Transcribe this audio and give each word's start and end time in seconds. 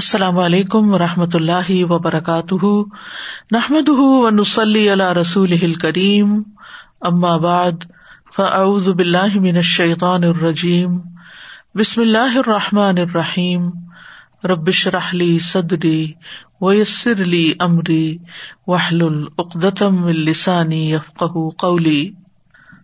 السلام 0.00 0.38
علیکم 0.38 0.94
و 0.94 0.98
رحمۃ 0.98 1.34
اللہ 1.34 1.70
وبرکاتہ۔ 1.70 2.64
نحمد 3.50 3.88
نسلی 4.30 4.90
اللہ 4.90 5.12
رسول 5.12 5.74
کریم 5.74 6.42
بعد، 7.38 7.84
فاعوذ 8.36 8.88
باللہ 8.88 9.38
من 9.40 9.56
الشیطان 9.56 10.24
الرجیم۔ 10.24 11.00
بسم 11.74 12.00
اللہ 12.00 12.38
الرحمٰن 12.38 12.94
الرحیم۔ 12.98 13.70
ربش 14.44 14.86
رحلی 14.86 15.38
صدری 15.38 16.12
ویسر 16.60 17.22
علی 17.22 17.52
عمری 17.60 18.18
وحل 18.66 19.02
العقدم 19.02 20.04
السانی 20.04 20.92
یفق 20.92 21.36
قولی۔ 21.58 22.10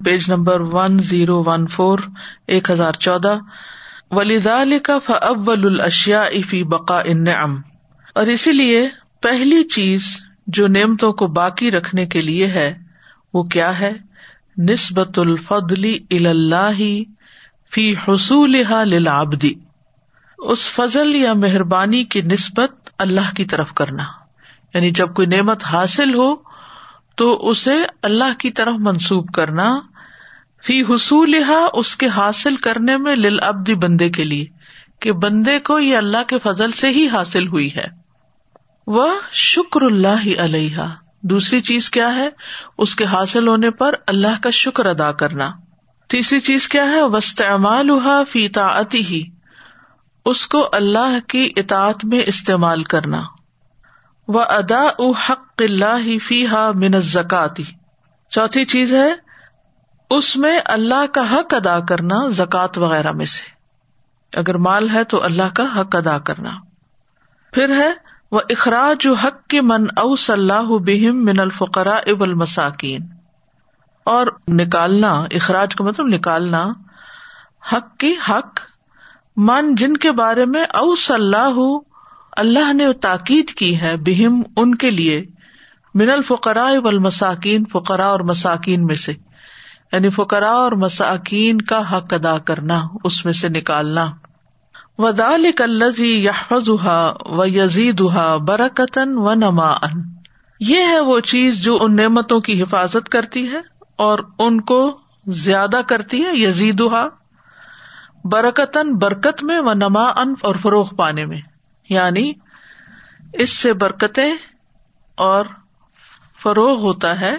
Page 0.04 0.30
number 0.30 0.60
one 0.60 0.98
zero 0.98 1.42
one 1.46 1.66
four 1.66 1.98
ایک 2.46 2.70
ہزار 2.70 2.92
چودہ۔ 2.92 3.36
ولیزال 4.10 4.78
کا 4.82 4.98
فول 4.98 5.80
الشیا 5.80 6.24
فی 6.48 6.62
بقا 6.62 7.00
انعم 7.04 7.60
اور 8.14 8.26
اسی 8.26 8.52
لیے 8.52 8.88
پہلی 9.22 9.64
چیز 9.64 10.20
جو 10.46 10.66
نعمتوں 10.66 11.12
کو 11.12 11.26
باقی 11.26 11.70
رکھنے 11.70 12.06
کے 12.06 12.20
لیے 12.20 12.46
ہے، 12.46 12.78
وہ 13.34 13.42
کیا 13.42 13.78
ہے؟ 13.78 13.92
نسبت 14.58 15.18
الفضلی 15.18 15.98
اللہ 16.10 17.02
فی 17.74 17.94
حصول 18.08 18.56
للعبدی 18.84 19.54
اس 20.38 20.68
فضل 20.68 21.14
یا 21.14 21.32
مہربانی 21.32 22.04
کی 22.04 22.22
نسبت 22.22 22.90
اللہ 22.98 23.34
کی 23.36 23.44
طرف 23.44 23.72
کرنا۔ 23.72 24.04
یعنی 24.74 24.90
جب 24.90 25.14
کوئی 25.14 25.26
نعمت 25.26 25.64
حاصل 25.64 26.14
ہو، 26.14 26.34
تو 27.14 27.48
اسے 27.48 27.74
اللہ 28.02 28.38
کی 28.38 28.50
طرف 28.50 28.74
منسوب 28.78 29.32
کرنا۔ 29.32 29.80
فی 30.66 30.82
حصول 30.82 31.34
اس 31.72 31.96
کے 31.96 32.06
حاصل 32.06 32.56
کرنے 32.56 32.96
میں 32.96 33.16
لل 33.16 33.38
ابدی 33.42 33.74
بندے 33.74 34.08
کے 34.10 34.24
لیے، 34.24 34.46
کہ 35.00 35.12
بندے 35.12 35.58
کو 35.60 35.78
یہ 35.78 35.96
اللہ 35.96 36.22
کے 36.26 36.38
فضل 36.42 36.70
سے 36.70 36.88
ہی 36.88 37.08
حاصل 37.08 37.46
ہوئی 37.48 37.68
ہے۔ 37.76 37.86
وہ 38.86 39.08
شکر 39.32 39.82
اللہ 39.82 40.28
علیہ 40.38 40.86
دوسری 41.22 41.60
چیز 41.60 41.90
کیا 41.90 42.14
ہے؟ 42.14 42.28
اس 42.78 42.94
کے 42.96 43.04
حاصل 43.04 43.48
ہونے 43.48 43.70
پر 43.70 43.94
اللہ 44.06 44.40
کا 44.42 44.50
شکر 44.50 44.86
ادا 44.86 45.12
کرنا۔ 45.12 45.50
تیسری 46.10 46.40
چیز 46.40 46.68
کیا 46.68 46.84
ہے؟ 46.84 47.02
وسط 47.02 47.42
امال 47.42 47.90
فی 48.28 48.48
تعتی 48.48 49.04
ہی 49.04 49.22
اس 50.24 50.46
کو 50.46 50.68
اللہ 50.72 51.18
کی 51.28 51.50
اطاعت 51.56 52.04
میں 52.04 52.22
استعمال 52.26 52.82
کرنا۔ 52.82 53.22
وہ 54.28 54.40
ادا 54.40 54.84
حق 55.28 55.62
اللہ 55.62 56.18
فی 56.22 56.46
ہا 56.46 56.70
من 56.74 56.98
زکاتی 57.00 57.64
چوتھی 58.32 58.64
چیز 58.64 58.94
ہے 58.94 59.25
اس 60.10 60.36
میں 60.36 60.58
اللہ 60.64 61.06
کا 61.12 61.32
حق 61.32 61.54
ادا 61.54 61.80
کرنا 61.80 62.28
زکوٰۃ 62.28 62.78
وغیرہ 62.78 63.12
میں 63.12 63.26
سے۔ 63.26 63.44
اگر 64.40 64.54
مال 64.54 64.90
ہے 64.90 65.04
تو 65.04 65.24
اللہ 65.24 65.54
کا 65.54 65.80
حق 65.80 65.96
ادا 65.96 66.18
کرنا۔ 66.18 66.50
پھر 67.52 67.74
ہے 67.76 67.92
وہ 68.32 68.40
اخراج 68.50 69.06
حق 69.24 69.46
کے 69.46 69.60
من 69.60 69.84
او 69.96 70.16
صلاح 70.16 70.68
بہم 70.86 71.24
من 71.24 71.40
الفقرا 71.40 71.96
اب 71.96 72.22
المساکین 72.22 73.02
اور 74.04 74.26
نکالنا، 74.48 75.24
اخراج 75.34 75.74
کا 75.74 75.84
مطلب 75.84 76.06
نکالنا، 76.06 76.64
حق 77.72 77.96
کی 77.98 78.14
حق، 78.28 78.60
من 79.36 79.74
جن 79.74 79.96
کے 79.96 80.12
بارے 80.12 80.44
میں 80.44 80.64
او 80.64 80.94
صلاح 80.94 81.58
اللہ 82.32 82.72
نے 82.72 82.92
تاکید 82.92 83.48
کی 83.48 83.80
ہے 83.80 83.96
بہم 83.96 84.42
ان 84.56 84.74
کے 84.74 84.90
لیے، 84.90 85.24
من 85.94 86.10
الفقرا 86.10 86.66
اب 86.66 86.86
المساکین 86.86 87.64
فقرا 87.72 88.06
اور 88.06 88.20
مساکین 88.20 88.84
میں 88.84 88.94
سے۔ 88.94 89.12
یعنی 89.96 90.10
فکرا 90.10 90.50
اور 90.50 90.72
مساکین 90.72 91.60
کا 91.60 91.96
حق 91.96 92.12
ادا 92.12 92.38
کرنا، 92.38 92.82
اس 93.04 93.24
میں 93.24 93.32
سے 93.32 93.48
نکالنا۔ 93.48 94.10
ودال 94.98 95.46
کلزی 95.56 96.22
یا 96.22 96.54
و 97.20 97.46
یزید 97.46 98.00
برکتن 98.46 99.18
و 99.18 99.34
نما 99.34 99.70
ان 99.70 100.02
یہ 100.60 100.80
ہے 100.80 101.00
وہ 101.00 101.20
چیز 101.20 101.62
جو 101.62 101.78
ان 101.80 101.96
نعمتوں 101.96 102.40
کی 102.40 102.62
حفاظت 102.62 103.08
کرتی 103.08 103.52
ہے 103.52 103.60
اور 103.96 104.18
ان 104.38 104.60
کو 104.60 105.00
زیادہ 105.26 105.80
کرتی 105.86 106.24
ہے 106.24 106.30
یزید 106.32 106.82
برکتن 108.24 108.94
برکت 108.94 109.44
میں 109.44 109.58
و 109.58 109.72
نما 109.72 110.04
ان 110.04 110.34
اور 110.42 110.54
فروغ 110.54 110.94
پانے 110.94 111.26
میں۔ 111.26 111.40
یعنی 111.88 112.32
اس 113.32 113.50
سے 113.50 113.72
برکتیں 113.72 114.34
اور 115.14 115.44
فروغ 116.42 116.78
ہوتا 116.80 117.20
ہے 117.20 117.36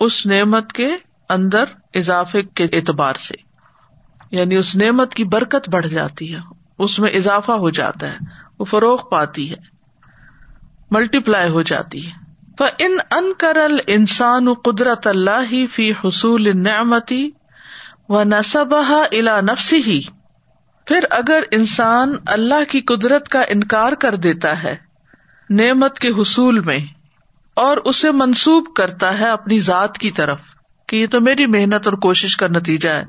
اس 0.00 0.26
نعمت 0.26 0.72
کے 0.72 0.96
اندر 1.30 1.64
اضافے 1.94 2.42
کے 2.42 2.64
اعتبار 2.64 3.14
سے۔ 3.14 3.34
یعنی 4.30 4.56
اس 4.56 4.76
نعمت 4.76 5.14
کی 5.14 5.24
برکت 5.24 5.68
بڑھ 5.68 5.86
جاتی 5.86 6.34
ہے، 6.34 6.38
اس 6.78 6.98
میں 6.98 7.10
اضافہ 7.10 7.52
ہو 7.52 7.70
جاتا 7.70 8.12
ہے، 8.12 8.16
وہ 8.58 8.64
فروغ 8.64 9.08
پاتی 9.08 9.50
ہے 9.50 9.56
ملٹی 10.90 11.18
پلائی 11.18 11.50
ہو 11.50 11.62
جاتی 11.62 12.06
ہے۔ 12.06 12.30
ان 12.78 12.96
ان 13.10 13.32
کرل 13.38 13.78
انسان 13.86 14.54
قدرت 14.54 15.06
اللہ 15.06 15.66
فی 15.72 15.92
حصول 15.92 16.62
نعمتی 16.62 17.30
و 18.08 18.22
نصب 18.22 18.74
الا 19.12 19.40
نفسی 19.40 19.76
ہی 19.76 20.00
پھر 20.86 21.04
اگر 21.10 21.40
انسان 21.52 22.16
اللہ 22.26 22.70
کی 22.70 22.80
قدرت 22.80 23.28
کا 23.28 23.42
انکار 23.48 23.92
کر 23.92 24.14
دیتا 24.14 24.62
ہے 24.62 24.76
نعمت 25.50 25.98
کے 25.98 26.08
حصول 26.08 26.60
میں 26.60 26.78
اور 27.54 27.76
اسے 27.76 28.10
منسوب 28.10 28.64
کرتا 28.76 29.18
ہے 29.18 29.30
اپنی 29.30 29.58
ذات 29.58 29.98
کی 29.98 30.10
طرف 30.10 30.40
کہ 30.90 30.96
یہ 30.96 31.06
تو 31.06 31.20
میری 31.20 31.46
محنت 31.46 31.86
اور 31.86 31.92
کوشش 31.92 32.36
کا 32.36 32.46
نتیجہ 32.46 32.88
ہے۔ 32.88 33.04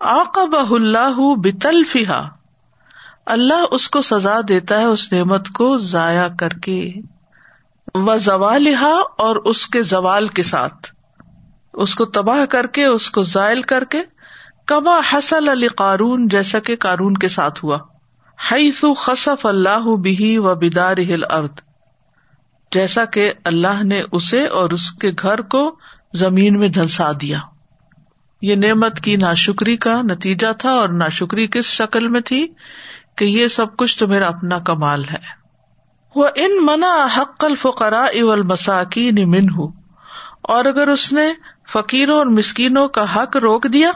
آقا 0.00 0.60
اللہ 0.70 1.34
بتل 1.36 1.82
اللہ 3.26 3.64
اس 3.70 3.88
کو 3.88 4.02
سزا 4.02 4.40
دیتا 4.48 4.78
ہے، 4.78 4.84
اس 4.84 5.12
نعمت 5.12 5.48
کو 5.48 5.78
ضائع 5.78 6.28
کر 6.38 6.48
کے۔ 6.48 6.92
و 7.94 8.16
زوال 8.16 8.68
اور 9.18 9.36
اس 9.36 9.66
کے 9.66 9.82
زوال 9.82 10.28
کے 10.28 10.42
ساتھ۔ 10.42 10.94
اس 11.74 11.94
کو 11.94 12.04
تباہ 12.04 12.44
کر 12.44 12.66
کے، 12.66 12.84
اس 12.84 13.10
کو 13.10 13.22
ذائل 13.22 13.62
کر 13.62 13.84
کے۔ 13.84 14.02
کما 14.66 15.00
حسل 15.12 15.48
علی 15.48 15.68
قارون 15.68 16.28
جیسا 16.28 16.58
کہ 16.58 16.76
کارون 16.76 17.14
کے 17.14 17.28
ساتھ 17.28 17.64
ہوا۔ 17.64 17.78
ہئی 18.50 18.72
سو 18.72 18.94
خصف 18.94 19.46
اللہ 19.46 19.96
بھی 19.96 20.38
و 20.38 20.54
بدار 20.54 20.96
ہل 20.98 21.22
ارد 21.30 21.60
جیسا 22.72 23.04
کہ 23.04 23.32
اللہ 23.44 23.82
نے 23.82 24.02
اسے 24.12 24.46
اور 24.46 24.70
اس 24.70 24.92
کے 24.92 25.10
گھر 25.22 25.40
کو 25.40 25.78
زمین 26.12 26.58
میں 26.58 26.68
دھنسا 26.68 27.10
دیا۔ 27.20 27.38
یہ 28.42 28.54
نعمت 28.54 29.00
کی 29.00 29.16
ناشکری 29.16 29.76
کا 29.76 30.02
نتیجہ 30.02 30.52
تھا 30.58 30.70
اور 30.70 30.88
ناشکری 30.88 31.46
کس 31.46 31.64
شکل 31.64 32.08
میں 32.08 32.20
تھی 32.20 32.46
کہ 33.16 33.24
یہ 33.24 33.48
سب 33.48 33.76
کچھ 33.76 33.98
تو 33.98 34.08
میرا 34.08 34.28
اپنا 34.28 34.58
کمال 34.58 35.04
ہے۔ 35.04 35.42
وہ 36.14 36.28
ان 36.36 36.64
منا 36.64 37.06
حق 37.16 37.44
الفقرا 37.44 38.04
اول 38.04 38.42
مساکین 38.42 39.30
من 39.30 39.50
ہوں 39.50 39.68
اور 40.42 40.64
اگر 40.64 40.88
اس 40.88 41.12
نے 41.12 41.30
فقیروں 41.68 42.18
اور 42.18 42.26
مسکینوں 42.26 42.88
کا 42.88 43.16
حق 43.16 43.36
روک 43.36 43.66
دیا 43.72 43.90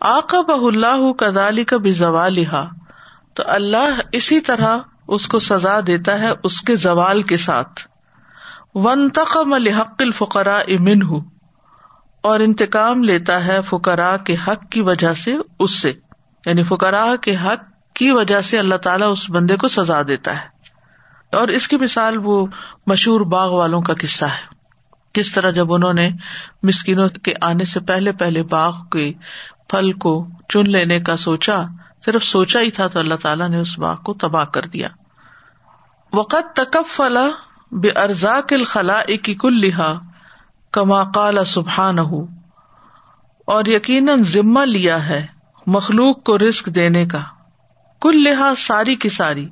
آقا 0.00 0.40
بہ 0.40 0.66
اللہ 0.66 1.12
کا 1.12 1.26
دالی 1.34 1.64
کا 1.64 1.76
بھی 1.76 1.92
زوال 1.92 2.44
تو 3.34 3.42
اللہ 3.46 4.00
اسی 4.12 4.40
طرح 4.40 4.78
اس 5.08 5.26
کو 5.26 5.38
سزا 5.38 5.80
دیتا 5.86 6.18
ہے 6.18 6.30
اس 6.44 6.60
کے 6.60 6.76
زوال 6.76 7.22
کے 7.22 7.36
ساتھ۔ 7.36 7.80
ون 8.74 9.08
تقم 9.08 9.52
الحق 9.52 9.94
الفقرا 9.98 10.56
امن 10.56 11.02
ہوں 11.02 11.20
اور 12.22 12.40
انتقام 12.40 13.02
لیتا 13.04 13.44
ہے 13.44 13.58
فکرا 13.62 14.16
کے 14.16 14.36
حق 14.46 14.70
کی 14.70 14.80
وجہ 14.80 15.14
سے 15.14 15.34
اس 15.58 15.82
سے۔ 15.82 15.92
یعنی 16.46 16.62
فکرا 16.62 17.14
کے 17.20 17.36
حق 17.36 17.94
کی 17.94 18.10
وجہ 18.10 18.40
سے 18.40 18.58
اللہ 18.58 18.74
تعالیٰ 18.74 19.12
اس 19.12 19.30
بندے 19.30 19.56
کو 19.56 19.68
سزا 19.68 20.02
دیتا 20.02 20.34
ہے۔ 20.34 20.46
اور 21.36 21.48
اس 21.48 21.68
کی 21.68 21.76
مثال 21.76 22.14
وہ 22.22 22.46
مشہور 22.86 23.20
باغ 23.20 23.52
والوں 23.52 23.82
کا 23.82 23.94
قصہ 23.94 24.24
ہے۔ 24.24 24.54
کس 25.12 25.32
طرح 25.32 25.50
جب 25.50 25.74
انہوں 25.74 25.92
نے 25.92 26.10
مسکینوں 26.62 27.08
کے 27.08 27.32
آنے 27.40 27.64
سے 27.64 27.80
پہلے 27.80 28.12
پہلے 28.12 28.42
باغ 28.42 28.72
کے 28.92 29.12
پھل 29.68 29.92
کو 29.92 30.26
چن 30.48 30.70
لینے 30.70 31.00
کا 31.00 31.16
سوچا، 31.16 31.62
صرف 32.04 32.24
سوچا 32.24 32.60
ہی 32.60 32.70
تھا 32.70 32.86
تو 32.86 32.98
اللہ 32.98 33.14
تعالیٰ 33.14 33.48
نے 33.48 33.60
اس 33.60 33.78
باغ 33.78 33.96
کو 33.96 34.14
تباہ 34.14 34.44
کر 34.44 34.62
دیا۔ 34.62 34.88
وقت 36.12 36.56
تکف 36.56 36.96
فلا 36.96 37.26
بے 37.72 37.90
ارزا 37.90 38.40
کل 38.48 38.64
خلا 38.64 39.02
کی 39.22 39.34
کل 39.34 39.60
لہا 39.60 39.98
کما 40.72 41.04
کالا 41.04 41.44
سبحان 41.44 41.98
ہو 41.98 42.26
اور 43.46 43.64
یقیناً 43.64 44.22
ذمہ 44.22 44.60
لیا 44.60 45.06
ہے 45.06 45.26
مخلوق 45.66 46.24
کو 46.24 46.38
رسک 46.38 46.66
دینے 46.66 47.06
کا۔ 47.06 47.18
کل 48.00 48.22
لحاظ 48.22 48.58
ساری 48.58 48.94
کی 48.94 49.08
ساری۔ 49.08 49.48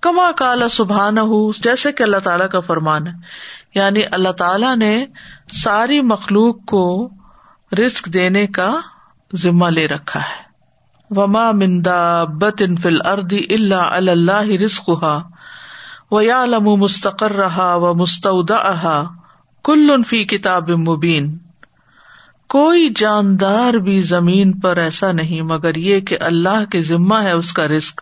کما 0.00 0.30
کالا 0.32 0.68
سبحان 0.68 1.18
ہو 1.18 1.52
جیسے 1.52 1.92
کہ 1.92 2.02
اللہ 2.02 2.16
تعالیٰ 2.16 2.50
کا 2.50 2.60
فرمان 2.60 3.06
ہے۔ 3.06 3.12
یعنی 3.74 4.02
اللہ 4.10 4.32
تعالی 4.32 4.76
نے 4.76 5.06
ساری 5.52 6.00
مخلوق 6.00 6.64
کو 6.66 7.08
رسک 7.72 8.06
دینے 8.06 8.46
کا 8.46 8.74
ذمہ 9.34 9.66
لے 9.66 9.88
رکھا 9.88 10.20
ہے۔ 10.20 10.44
وما 11.10 11.50
مندا 11.52 12.24
بت 12.24 12.62
انفل 12.68 13.06
اردی 13.06 13.46
اللہ 13.50 13.74
اللہ 13.74 14.62
رسک 14.64 14.90
و 16.14 16.22
یا 16.22 16.44
لم 16.44 16.64
مستقر 16.64 17.32
رہا 17.32 17.74
و 17.74 17.94
مستعدا 17.94 19.02
کل 19.64 20.02
فی 20.02 20.24
کتاب 20.24 20.70
مبین 20.70 21.38
کوئی 22.48 22.88
جاندار 22.96 23.74
بھی 23.74 24.02
زمین 24.02 24.60
پر 24.60 24.76
ایسا 24.76 25.12
نہیں، 25.12 25.42
مگر 25.42 25.74
یہ 25.74 26.00
کہ 26.00 26.16
اللہ 26.20 26.64
کے 26.70 26.80
ذمہ 26.80 27.14
ہے 27.14 27.32
اس 27.32 27.52
کا 27.52 27.68
رسک 27.68 28.00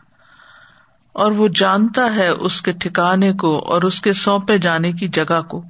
اور 1.12 1.32
وہ 1.32 1.48
جانتا 1.54 2.14
ہے 2.14 2.28
اس 2.28 2.60
کے 2.60 2.72
ٹھکانے 2.72 3.32
کو 3.32 3.58
اور 3.58 3.82
اس 3.82 4.00
کے 4.00 4.12
سونپے 4.12 4.58
جانے 4.58 4.92
کی 4.92 5.08
جگہ 5.08 5.42
کو۔ 5.42 5.64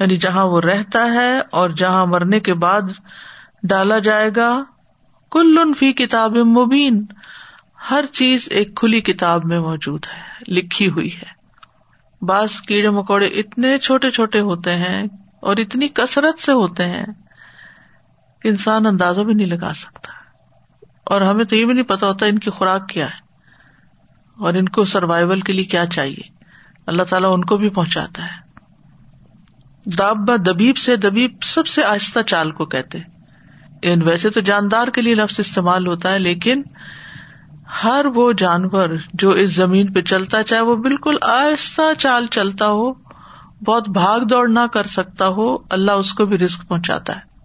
یعنی 0.00 0.16
جہاں 0.16 0.46
وہ 0.46 0.60
رہتا 0.60 1.12
ہے 1.12 1.40
اور 1.50 1.70
جہاں 1.70 2.06
مرنے 2.06 2.40
کے 2.40 2.54
بعد 2.54 2.82
ڈالا 3.62 3.98
جائے 3.98 4.30
گا، 4.36 4.64
کل 5.30 5.72
فی 5.78 5.92
کتاب 5.92 6.36
مبین۔ 6.36 7.04
ہر 7.90 8.04
چیز 8.06 8.48
ایک 8.50 8.76
کھلی 8.76 9.00
کتاب 9.00 9.44
میں 9.44 9.60
موجود 9.60 10.06
ہے، 10.12 10.52
لکھی 10.52 10.90
ہوئی 10.90 11.14
ہے۔ 11.16 11.35
بعض 12.26 12.60
کیڑے 12.60 12.90
مکوڑے 12.90 13.26
اتنے 13.26 13.78
چھوٹے 13.78 14.10
چھوٹے 14.10 14.40
ہوتے 14.40 14.76
ہیں 14.76 15.02
اور 15.40 15.56
اتنی 15.56 15.88
کثرت 15.88 16.38
سے 16.38 16.52
ہوتے 16.52 16.84
ہیں 16.84 17.04
کہ 18.42 18.48
انسان 18.48 18.86
اندازہ 18.86 19.22
بھی 19.22 19.34
نہیں 19.34 19.46
لگا 19.46 19.72
سکتا 19.74 20.12
اور 21.04 21.20
ہمیں 21.20 21.44
تو 21.44 21.56
یہ 21.56 21.64
بھی 21.64 21.74
نہیں 21.74 21.84
پتا 21.84 22.06
ہوتا 22.06 22.26
ان 22.26 22.38
کی 22.38 22.50
خوراک 22.50 22.88
کیا 22.88 23.06
ہے 23.06 23.24
اور 24.38 24.54
ان 24.54 24.68
کو 24.68 24.84
سروائول 24.84 25.40
کے 25.40 25.52
لیے 25.52 25.64
کیا 25.64 25.86
چاہیے 25.86 26.22
اللہ 26.86 27.02
تعالیٰ 27.02 27.34
ان 27.34 27.44
کو 27.44 27.56
بھی 27.56 27.68
پہنچاتا 27.68 28.22
ہے 28.22 28.46
دابا 29.96 30.36
دبیب 30.46 30.76
سے 30.76 30.96
دبیب 30.96 31.42
سب 31.42 31.66
سے 31.66 31.84
آہستہ 31.84 32.20
چال 32.20 32.50
کو 32.50 32.64
کہتے 32.64 32.98
ویسے 34.04 34.30
تو 34.30 34.40
جاندار 34.40 34.88
کے 34.88 35.00
لیے 35.00 35.14
لفظ 35.14 35.40
استعمال 35.40 35.86
ہوتا 35.86 36.10
ہے 36.10 36.18
لیکن 36.18 36.62
ہر 37.84 38.06
وہ 38.14 38.32
جانور 38.32 38.88
جو 39.14 39.30
اس 39.30 39.54
زمین 39.54 39.92
پہ 39.92 40.00
چلتا، 40.00 40.42
چاہے 40.42 40.60
وہ 40.60 40.76
بالکل 40.76 41.16
آہستہ 41.22 41.82
چال 41.98 42.26
چلتا 42.26 42.68
ہو، 42.68 42.92
بہت 43.64 43.88
بھاگ 43.88 44.20
دوڑ 44.20 44.48
نہ 44.48 44.66
کر 44.72 44.84
سکتا 44.84 45.28
ہو، 45.28 45.58
اللہ 45.70 45.92
اس 45.92 46.12
کو 46.12 46.26
بھی 46.26 46.38
رسک 46.38 46.68
پہنچاتا 46.68 47.16
ہے۔ 47.16 47.36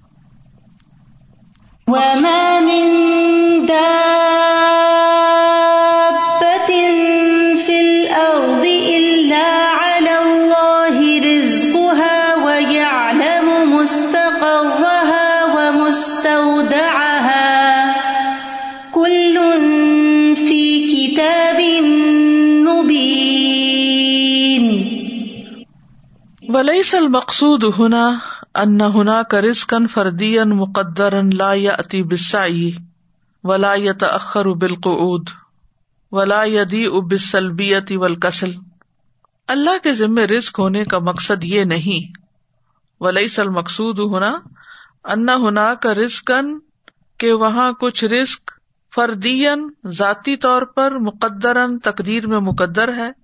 ولیس 26.61 26.95
المقصود 26.95 27.63
ہنا 27.79 28.19
ان 28.55 28.81
ہنا 28.81 29.23
کا 29.23 29.41
رزقن 29.41 29.87
فردین 29.87 30.49
مقدر 30.49 31.23
لا 31.33 31.53
یاتی 31.53 32.03
بالسعی 32.03 32.71
ولا 33.43 33.73
يتاخر 33.73 34.45
بالقعود 34.45 35.29
ولا 36.11 36.43
يدی 36.43 36.89
بالسلبیت 37.01 37.91
والکسل 37.95 38.51
اللہ 39.47 39.77
کے 39.83 39.91
ذمے 39.91 40.27
رزق 40.27 40.59
ہونے 40.59 40.85
کا 40.85 40.99
مقصد 40.99 41.43
یہ 41.43 41.63
نہیں۔ 41.63 42.19
ولیس 42.99 43.39
المقصود 43.39 43.99
ہونا 43.99 44.39
ان 45.03 45.29
ہونا 45.29 45.73
کا 45.73 45.93
رزقن 45.93 46.59
کہ 47.17 47.33
وہاں 47.33 47.71
کچھ 47.71 48.05
رزق 48.05 48.51
فردین 48.95 49.69
ذاتی 49.87 50.37
طور 50.37 50.61
پر 50.61 50.99
مقدرن 50.99 51.79
تقدیر 51.79 52.27
میں 52.27 52.39
مقدر 52.39 52.93
ہے۔ 52.97 53.20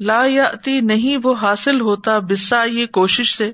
لا 0.00 0.24
یاتی 0.24 0.80
نہیں 0.80 1.18
وہ 1.24 1.34
حاصل 1.34 1.80
ہوتا 1.80 2.18
بسا 2.18 2.64
یہ 2.64 2.86
کوشش 2.86 3.36
سے، 3.36 3.52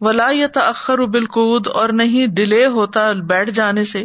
ولا 0.00 0.28
یا 0.32 0.46
تخر 0.54 0.98
بالکود 0.98 1.66
اور 1.66 1.88
نہیں 1.88 2.26
ڈیلے 2.26 2.66
ہوتا 2.66 3.12
بیٹھ 3.12 3.50
جانے 3.50 3.84
سے، 3.84 4.04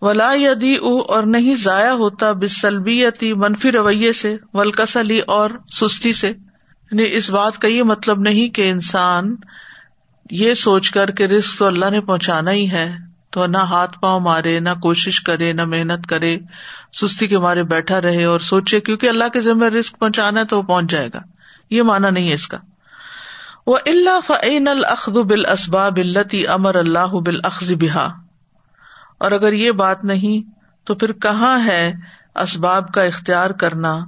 ولا 0.00 0.32
یدی 0.34 0.74
او 0.74 1.00
اور 1.00 1.22
نہیں 1.22 1.54
ضائع 1.54 1.90
ہوتا 1.90 2.32
بسلبیتی 2.32 3.34
منفی 3.34 3.72
رویے 3.72 4.12
سے 4.12 4.36
ولکسلی 4.54 5.18
اور 5.18 5.50
سستی 5.72 6.12
سے۔ 6.12 6.28
یعنی 6.28 7.14
اس 7.14 7.30
بات 7.30 7.58
کا 7.58 7.68
یہ 7.68 7.82
مطلب 7.82 8.20
نہیں 8.20 8.54
کہ 8.54 8.70
انسان 8.70 9.36
یہ 10.30 10.54
سوچ 10.54 10.90
کر 10.90 11.10
کہ 11.10 11.22
رسک 11.22 11.58
تو 11.58 11.66
اللہ 11.66 11.90
نے 11.90 12.00
پہنچانا 12.00 12.50
ہی 12.50 12.70
ہے۔ 12.70 13.07
تو 13.30 13.46
نہ 13.46 13.56
ہاتھ 13.56 13.98
پاؤں 13.98 14.20
مارے، 14.20 14.60
نہ 14.60 14.68
کوشش 14.82 15.20
کرے، 15.20 15.52
نہ 15.52 15.64
محنت 15.64 16.06
کرے، 16.06 16.38
سستی 16.92 17.26
کے 17.26 17.38
مارے 17.38 17.62
بیٹھا 17.62 18.00
رہے 18.00 18.24
اور 18.24 18.40
سوچے 18.40 18.80
کیونکہ 18.80 19.08
اللہ 19.08 19.28
کے 19.32 19.40
ذمہ 19.40 19.64
رسک 19.64 19.98
پہنچانا 19.98 20.40
ہے 20.40 20.44
تو 20.44 20.58
وہ 20.58 20.62
پہنچ 20.62 20.90
جائے 20.90 21.08
گا۔ 21.14 21.18
یہ 21.70 21.82
مانا 21.82 22.10
نہیں 22.10 22.28
ہے 22.28 22.34
اس 22.34 22.48
کا۔ 22.48 22.58
وہ 23.66 23.78
اللہ 23.86 24.20
فعین 24.26 24.68
الخد 24.68 25.16
بال 25.16 25.46
اسباب 25.46 25.96
التی 25.96 26.46
امر 26.46 26.74
اللہ 26.74 27.20
بال 27.26 27.40
بحا 27.74 28.08
اور 29.18 29.30
اگر 29.30 29.52
یہ 29.52 29.70
بات 29.70 30.04
نہیں، 30.04 30.50
تو 30.84 30.94
پھر 30.94 31.12
کہاں 31.12 31.66
ہے 31.66 31.92
اسباب 32.36 32.92
کا 32.92 33.02
اختیار 33.02 33.50
کرنا 33.50 33.98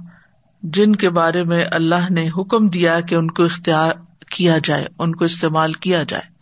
جن 0.63 0.95
کے 0.95 1.09
بارے 1.09 1.43
میں 1.43 1.65
اللہ 1.71 2.09
نے 2.09 2.29
حکم 2.37 2.69
دیا 2.69 2.99
کہ 2.99 3.15
ان 3.15 3.31
کو 3.31 3.43
اختیار 3.43 3.91
کیا 4.29 4.57
جائے، 4.63 4.85
ان 4.99 5.15
کو 5.15 5.25
استعمال 5.25 5.73
کیا 5.73 6.03
جائے؟ 6.03 6.40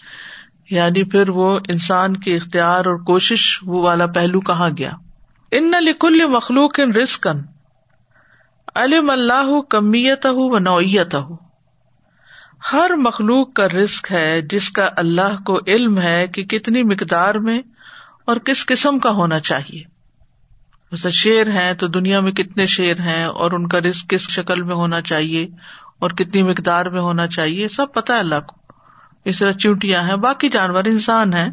یعنی 0.71 1.03
پھر 1.03 1.29
وہ 1.29 1.59
انسان 1.67 2.17
کے 2.17 2.35
اختیار 2.35 2.85
اور 2.85 3.03
کوشش 3.03 3.59
وہ 3.63 3.83
والا 3.83 4.05
پہلو 4.05 4.39
کہاں 4.39 4.69
گیا؟ 4.77 4.91
ان 5.51 5.71
لکل 5.79 6.25
مخلوق 6.27 6.79
ان 6.79 6.91
رسکن 6.91 7.37
علم 8.75 9.09
اللہ 9.09 9.61
کمیت 9.61 10.25
ہو 10.25 10.49
و 10.49 10.59
نوعیت 10.59 11.15
ہو 11.15 11.49
ہر 12.73 12.91
مخلوق 12.97 13.53
کا 13.53 13.67
رسک 13.67 14.11
ہے 14.11 14.41
جس 14.41 14.69
کا 14.69 14.89
اللہ 14.95 15.43
کو 15.45 15.59
علم 15.67 15.99
ہے 15.99 16.27
کہ 16.27 16.43
کتنی 16.43 16.83
مقدار 16.83 17.35
میں 17.35 17.61
اور 18.25 18.37
کس 18.37 18.65
قسم 18.65 18.99
کا 18.99 19.09
ہونا 19.09 19.39
چاہیے۔ 19.39 19.83
جیسے 20.91 21.09
شیر 21.09 21.47
ہیں 21.47 21.73
تو 21.73 21.87
دنیا 21.87 22.19
میں 22.19 22.31
کتنے 22.31 22.65
شیر 22.65 22.99
ہیں 22.99 23.25
اور 23.25 23.51
ان 23.51 23.67
کا 23.67 23.79
رسک 23.79 24.09
کس 24.09 24.29
شکل 24.29 24.61
میں 24.61 24.75
ہونا 24.75 25.01
چاہیے 25.01 25.47
اور 25.99 26.09
کتنی 26.09 26.43
مقدار 26.43 26.85
میں 26.85 27.01
ہونا 27.01 27.27
چاہیے، 27.27 27.67
سب 27.67 27.93
پتا 27.93 28.13
ہے 28.13 28.19
اللہ 28.19 28.39
کو۔ 28.47 28.58
اس 29.25 29.39
طرح 29.39 29.51
چونٹیاں 29.51 30.03
ہیں، 30.03 30.15
باقی 30.15 30.49
جانور 30.49 30.83
انسان 30.85 31.33
ہے 31.33 31.47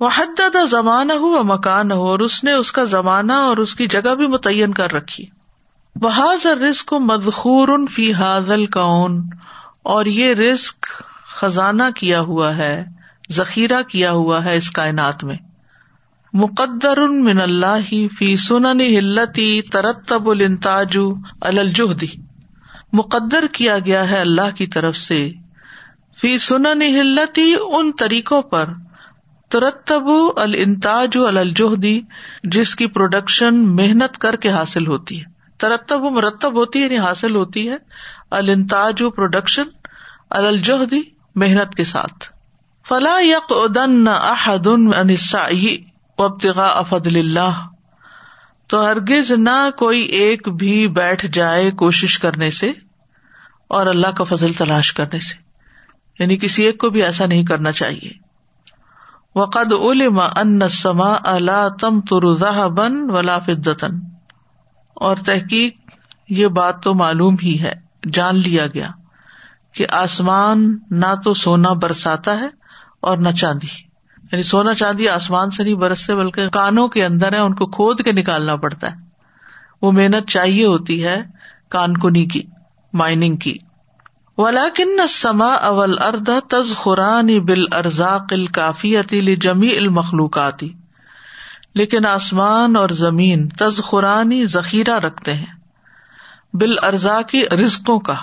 وہ 0.00 0.08
حد 0.16 0.40
زمانہ 0.70 1.12
ہو 1.12 1.28
و 1.38 1.42
مکان 1.42 1.92
ہو 1.92 2.08
اور 2.08 2.18
اس 2.18 2.44
نے 2.44 2.52
اس 2.52 2.72
کا 2.72 2.84
زمانہ 2.84 3.32
اور 3.32 3.56
اس 3.56 3.74
کی 3.74 3.86
جگہ 3.86 4.14
بھی 4.14 4.26
متعین 4.26 4.74
کر 4.74 4.92
رکھی۔ 4.92 5.26
بحاظ 5.96 6.46
رسک 6.46 6.92
مدخور 6.92 7.68
فی 7.90 8.12
حاضل 8.12 8.66
کون 8.66 9.30
اور 9.82 10.06
یہ 10.06 10.34
رسک 10.34 10.86
خزانہ 11.36 11.82
کیا 11.96 12.20
ہوا 12.20 12.56
ہے، 12.56 12.84
ذخیرہ 13.32 13.82
کیا 13.82 14.10
ہوا 14.10 14.44
ہے 14.44 14.56
اس 14.56 14.70
کائنات 14.70 15.24
میں۔ 15.24 15.36
مقدر 16.32 17.00
من 17.08 17.40
اللہ 17.40 17.88
فی 18.18 18.36
سنن 18.36 18.80
ہلتی 18.80 19.62
ترتب 19.62 20.30
الانتاج 20.30 20.98
الجہدی 21.40 22.06
مقدر 22.92 23.46
کیا 23.52 23.78
گیا 23.78 24.10
ہے 24.10 24.20
اللہ 24.20 24.56
کی 24.56 24.66
طرف 24.66 24.96
سے۔ 24.96 25.32
فی 26.20 26.38
سنن 26.38 26.82
ہلتی 26.82 27.54
ان 27.60 27.92
طریقوں 27.92 28.42
پر 28.42 28.64
ترتب 29.48 30.08
الانتاج 30.36 31.18
الجہدی 31.26 32.00
جس 32.42 32.76
کی 32.76 32.86
پروڈکشن 32.86 33.54
محنت 33.76 34.18
کر 34.18 34.36
کے 34.36 34.50
حاصل 34.50 34.86
ہوتی 34.86 35.20
ہے۔ 35.20 35.24
ترتب 35.56 36.00
مرتب 36.00 36.54
ہوتی 36.54 36.78
ہے 36.78 36.84
یعنی 36.84 36.98
حاصل 36.98 37.36
ہوتی 37.36 37.70
ہے۔ 37.70 37.76
الانتاج 38.30 39.02
پروڈکشن 39.16 39.62
الجہدی 40.30 41.00
محنت 41.34 41.74
کے 41.74 41.84
ساتھ۔ 41.84 42.32
فلا 42.88 43.18
یک 43.20 43.52
ادن 43.52 44.08
احد 44.08 44.66
ابتغاء 46.18 46.74
افضل 46.74 47.16
اللہ۔ 47.16 47.68
تو 48.66 48.84
ہرگز 48.84 49.32
نہ 49.32 49.70
کوئی 49.76 50.00
ایک 50.00 50.48
بھی 50.48 50.88
بیٹھ 50.88 51.26
جائے 51.26 51.70
کوشش 51.70 52.18
کرنے 52.18 52.50
سے 52.50 52.72
اور 53.68 53.86
اللہ 53.86 54.06
کا 54.06 54.24
فضل 54.24 54.52
تلاش 54.52 54.92
کرنے 54.92 55.20
سے۔ 55.20 55.45
یعنی 56.18 56.36
کسی 56.36 56.62
ایک 56.62 56.78
کو 56.78 56.90
بھی 56.90 57.02
ایسا 57.02 57.26
نہیں 57.26 57.44
کرنا 57.44 57.72
چاہیے۔ 57.72 58.26
وقد 59.34 59.72
علم 59.72 60.20
ان 60.20 60.68
سما 60.68 61.16
اللہ 61.24 61.68
تم 61.80 62.00
ترا 62.00 62.66
بن 62.66 63.10
ولا 63.10 63.38
فدتن 63.38 63.90
اور 64.94 65.16
تحقیق 65.16 65.76
یہ 66.28 66.46
بات 66.46 66.82
تو 66.82 66.94
معلوم 66.94 67.36
ہی 67.42 67.62
ہے، 67.62 67.72
جان 68.12 68.36
لیا 68.36 68.66
گیا 68.66 68.88
کہ 69.72 69.86
آسمان 69.90 70.78
نہ 70.90 71.14
تو 71.24 71.34
سونا 71.34 71.72
برساتا 71.72 72.40
ہے 72.40 72.48
اور 73.00 73.16
نہ 73.16 73.28
چاندی۔ 73.28 73.66
یعنی 74.32 74.42
سونا 74.42 74.74
چاندی 74.74 75.08
آسمان 75.08 75.50
سے 75.50 75.62
نہیں 75.62 75.74
برستے، 75.74 76.14
بلکہ 76.14 76.48
کانوں 76.48 76.88
کے 76.88 77.04
اندر 77.04 77.32
ہے 77.32 77.38
ان 77.38 77.54
کو 77.54 77.66
کھود 77.66 78.02
کے 78.02 78.12
نکالنا 78.12 78.56
پڑتا 78.56 78.90
ہے۔ 78.90 78.96
وہ 79.82 79.92
محنت 79.92 80.28
چاہیے 80.28 80.66
ہوتی 80.66 81.04
ہے 81.04 81.22
کان 81.68 81.96
کنی 81.96 82.26
کی، 82.26 82.42
مائننگ 82.92 83.36
کی۔ 83.36 83.54
ولاکن 84.38 85.06
سما 85.08 85.54
اول 85.54 85.98
ارد 85.98 86.30
تز 86.48 86.76
خورانی 86.76 87.40
بال 87.40 87.64
ارزاق 87.72 88.32
کافی 88.52 89.36
جمی 89.36 89.76
المخلوقاتی 89.76 90.72
لیکن 91.74 92.06
آسمان 92.06 92.76
اور 92.76 92.88
زمین 92.88 93.48
تز 93.48 93.78
خورانی 93.78 94.46
ذخیرہ 94.46 94.98
رکھتے 94.98 95.32
ہیں۔ 95.32 95.46
بال 96.52 96.76
ارزا 96.82 97.22
کی 97.22 97.48
رزقوں 97.48 97.98
کا۔ 97.98 98.14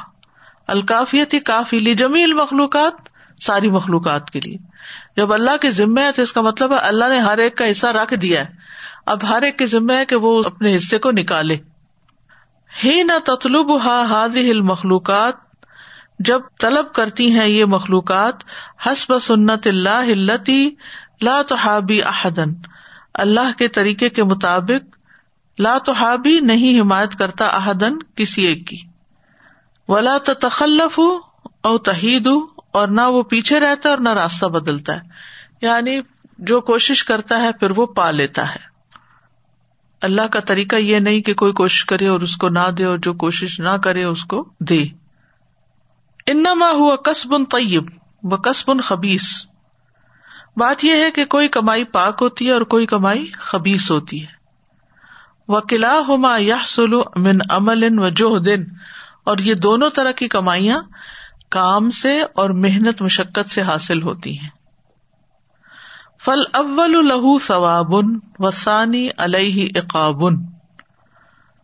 الکافیتی 0.67 1.39
کافی 1.39 1.79
لی 1.79 1.96
جمی 1.96 2.24
المخلوقات، 2.24 2.93
ساری 3.41 3.70
مخلوقات 3.70 4.32
کے 4.32 4.39
لیے۔ 4.39 4.58
جب 5.17 5.34
اللہ 5.34 5.58
کے 5.62 5.72
ذمے 5.72 6.03
ہے 6.03 6.12
تو 6.12 6.22
اس 6.22 6.34
کا 6.34 6.41
مطلب 6.41 6.72
ہے 6.72 6.77
اللہ 6.77 7.05
نے 7.10 7.20
ہر 7.20 7.38
ایک 7.38 7.58
کا 7.58 7.72
حصہ 7.72 7.88
رکھ 7.88 8.13
دیا 8.13 8.39
ہے۔ 8.39 8.46
اب 9.05 9.29
ہر 9.29 9.41
ایک 9.41 9.58
کے 9.58 9.65
ذمے 9.65 9.96
ہے 9.96 10.05
کہ 10.05 10.15
وہ 10.15 10.41
اپنے 10.46 10.77
حصے 10.77 10.98
کو 10.98 11.12
نکالے۔ 11.12 11.58
ہی 12.84 13.03
نہ 13.03 13.20
تطلب 13.25 13.86
ہا 13.86 14.05
ہاد 14.10 14.29
ہل 14.29 14.62
مخلوقات 14.62 15.52
جب 16.20 16.41
طلب 16.60 16.93
کرتی 16.93 17.32
ہیں 17.32 17.48
یہ 17.48 17.65
مخلوقات، 17.65 18.36
حسب 18.86 19.20
سنت 19.20 19.67
اللہ 19.67 20.03
ہلتی 20.03 20.70
لا 21.22 21.41
تحابی 21.41 22.03
احدن 22.03 22.53
اللہ 23.13 23.58
کے 23.58 23.67
طریقے 23.67 24.10
کے 24.10 24.24
مطابق 24.24 24.98
لا 25.60 25.77
تحابی 25.86 26.39
نہیں 26.39 26.79
حمایت 26.79 27.15
کرتا 27.15 27.46
احدن 27.46 28.03
کسی 28.15 28.46
ایک 28.46 28.67
کی۔ 28.67 28.77
ولا 29.88 30.17
تخلف 30.39 31.00
او 31.63 31.77
تحید 31.77 32.29
اور 32.72 32.88
نہ 32.88 33.01
وہ 33.01 33.24
پیچھے 33.24 33.60
رہتا 33.60 33.89
ہے 33.89 33.93
اور 33.93 34.01
نہ 34.01 34.10
راستہ 34.10 34.46
بدلتا 34.46 34.96
ہے۔ 34.96 35.01
یعنی 35.62 36.00
جو 36.38 36.62
کوشش 36.62 37.03
کرتا 37.03 37.41
ہے 37.41 37.51
پھر 37.60 37.72
وہ 37.75 37.86
پا 37.86 38.12
لیتا 38.12 38.55
ہے۔ 38.55 38.60
اللہ 40.01 40.22
کا 40.22 40.39
طریقہ 40.39 40.75
یہ 40.75 41.00
نہیں 41.00 41.22
کہ 41.22 41.34
کوئی 41.34 41.53
کوشش 41.53 41.86
کرے 41.86 42.08
اور 42.08 42.20
اس 42.20 42.36
کو 42.36 42.50
نہ 42.50 42.72
دے 42.77 42.84
اور 42.84 42.98
جو 42.98 43.13
کوشش 43.13 43.60
نہ 43.60 43.77
کرے 43.84 44.03
اس 44.03 44.24
کو 44.24 44.50
دے۔ 44.60 45.02
انما 46.27 46.72
ہوا 46.72 46.96
کسبن 46.96 47.46
طیب 47.46 47.86
و 48.24 48.38
کسبن 48.38 48.82
خبیس 48.82 49.48
بات 50.58 50.84
یہ 50.84 50.94
ہے 50.94 51.12
کہ 51.12 51.25
کوئی 51.25 51.48
کمائی 51.48 51.84
پاک 51.84 52.18
ہوتی 52.22 52.48
ہے 52.48 52.51
اور 52.51 52.62
کوئی 52.62 52.86
کمائی 52.86 53.25
خبیس 53.25 53.92
ہوتی 53.92 54.22
ہے۔ 54.22 54.32
وہ 55.48 55.60
قلعہ 55.60 55.96
ہوما 55.96 56.36
یا 56.39 56.58
سلو 56.65 57.03
من 57.15 57.38
امل 57.50 58.00
و 58.00 58.10
جوہ 58.10 58.39
دن 58.39 58.63
اور 59.24 59.38
یہ 59.38 59.56
دونوں 59.56 59.89
طرح 59.89 60.12
کی 60.12 60.27
کمائیاں 60.27 60.80
کام 61.50 61.89
سے 61.89 62.22
اور 62.22 62.50
محنت 62.50 63.01
مشقت 63.01 63.50
سے 63.50 63.62
حاصل 63.62 64.03
ہوتی 64.03 64.39
ہیں۔ 64.39 64.50
فل 66.22 66.44
اول 66.53 67.08
لہو 67.08 67.39
ثوابن 67.39 68.20
وسانی 68.39 69.10
علیہ 69.18 69.70
اقابن۔ 69.75 70.36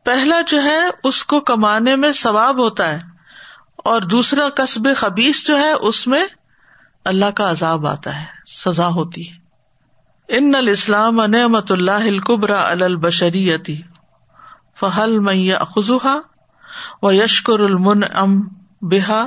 پہلا 0.06 0.42
جو 0.42 0.64
ہے 0.64 0.80
اس 1.04 1.24
کو 1.24 1.40
کمانے 1.40 1.96
میں 1.96 2.12
ثواب 2.12 2.58
ہوتا 2.58 2.92
ہے۔ 2.92 3.09
اور 3.90 4.02
دوسرا 4.02 4.50
قصب 4.56 4.88
خبیص 4.96 5.48
جو 5.48 5.60
ہے، 5.60 5.72
اس 5.72 6.08
میں 6.08 6.26
اللہ 7.06 7.30
کا 7.36 7.50
عذاب 7.52 7.88
آتا 7.88 8.20
ہے، 8.20 8.26
سزا 8.48 8.88
ہوتی 8.88 9.30
ہے۔ 9.30 10.38
ان 10.38 10.56
الاسلام 10.56 11.22
نعمت 11.26 11.72
اللہ 11.72 12.06
القبرا 12.08 12.62
البشریتی، 12.70 13.82
فہل 14.80 15.20
میہ 15.20 15.56
خزوہ 15.76 16.18
و 17.02 17.12
یشکر 17.12 17.60
المن 17.60 18.04
ام 18.16 18.40
بحا 18.82 19.24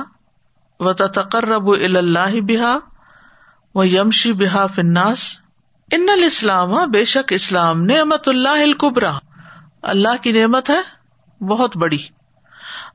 و 0.79 0.93
تقرب 0.93 1.67
اللہ 1.67 2.39
بحا 2.41 2.77
و 3.75 3.83
یمشی 3.83 4.33
بحا 4.33 4.65
فناس 4.67 5.41
ان 5.91 6.07
الاسلام 6.11 6.73
بے 6.91 7.05
شک 7.05 7.33
اسلام 7.33 7.83
نعمت 7.85 8.27
اللہ 8.27 8.63
القبرا 8.63 9.13
اللہ 9.81 10.21
کی 10.21 10.31
نعمت 10.31 10.69
ہے، 10.69 10.81
بہت 11.45 11.77
بڑی۔ 11.77 12.03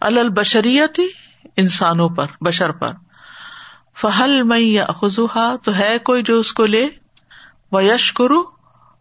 البشریتی 0.00 1.06
انسانوں 1.58 2.08
پر، 2.08 2.26
بشر 2.40 2.70
پر۔ 2.70 2.92
فہل 3.96 4.42
میں 4.42 4.58
یا 4.58 4.86
خزوہ 5.02 5.56
تو 5.64 5.74
ہے 5.74 5.98
کوئی 5.98 6.22
جو 6.22 6.38
اس 6.38 6.52
کو 6.52 6.66
لے۔ 6.66 6.88
و 7.72 7.80
یش 7.80 8.12
کرو 8.12 8.42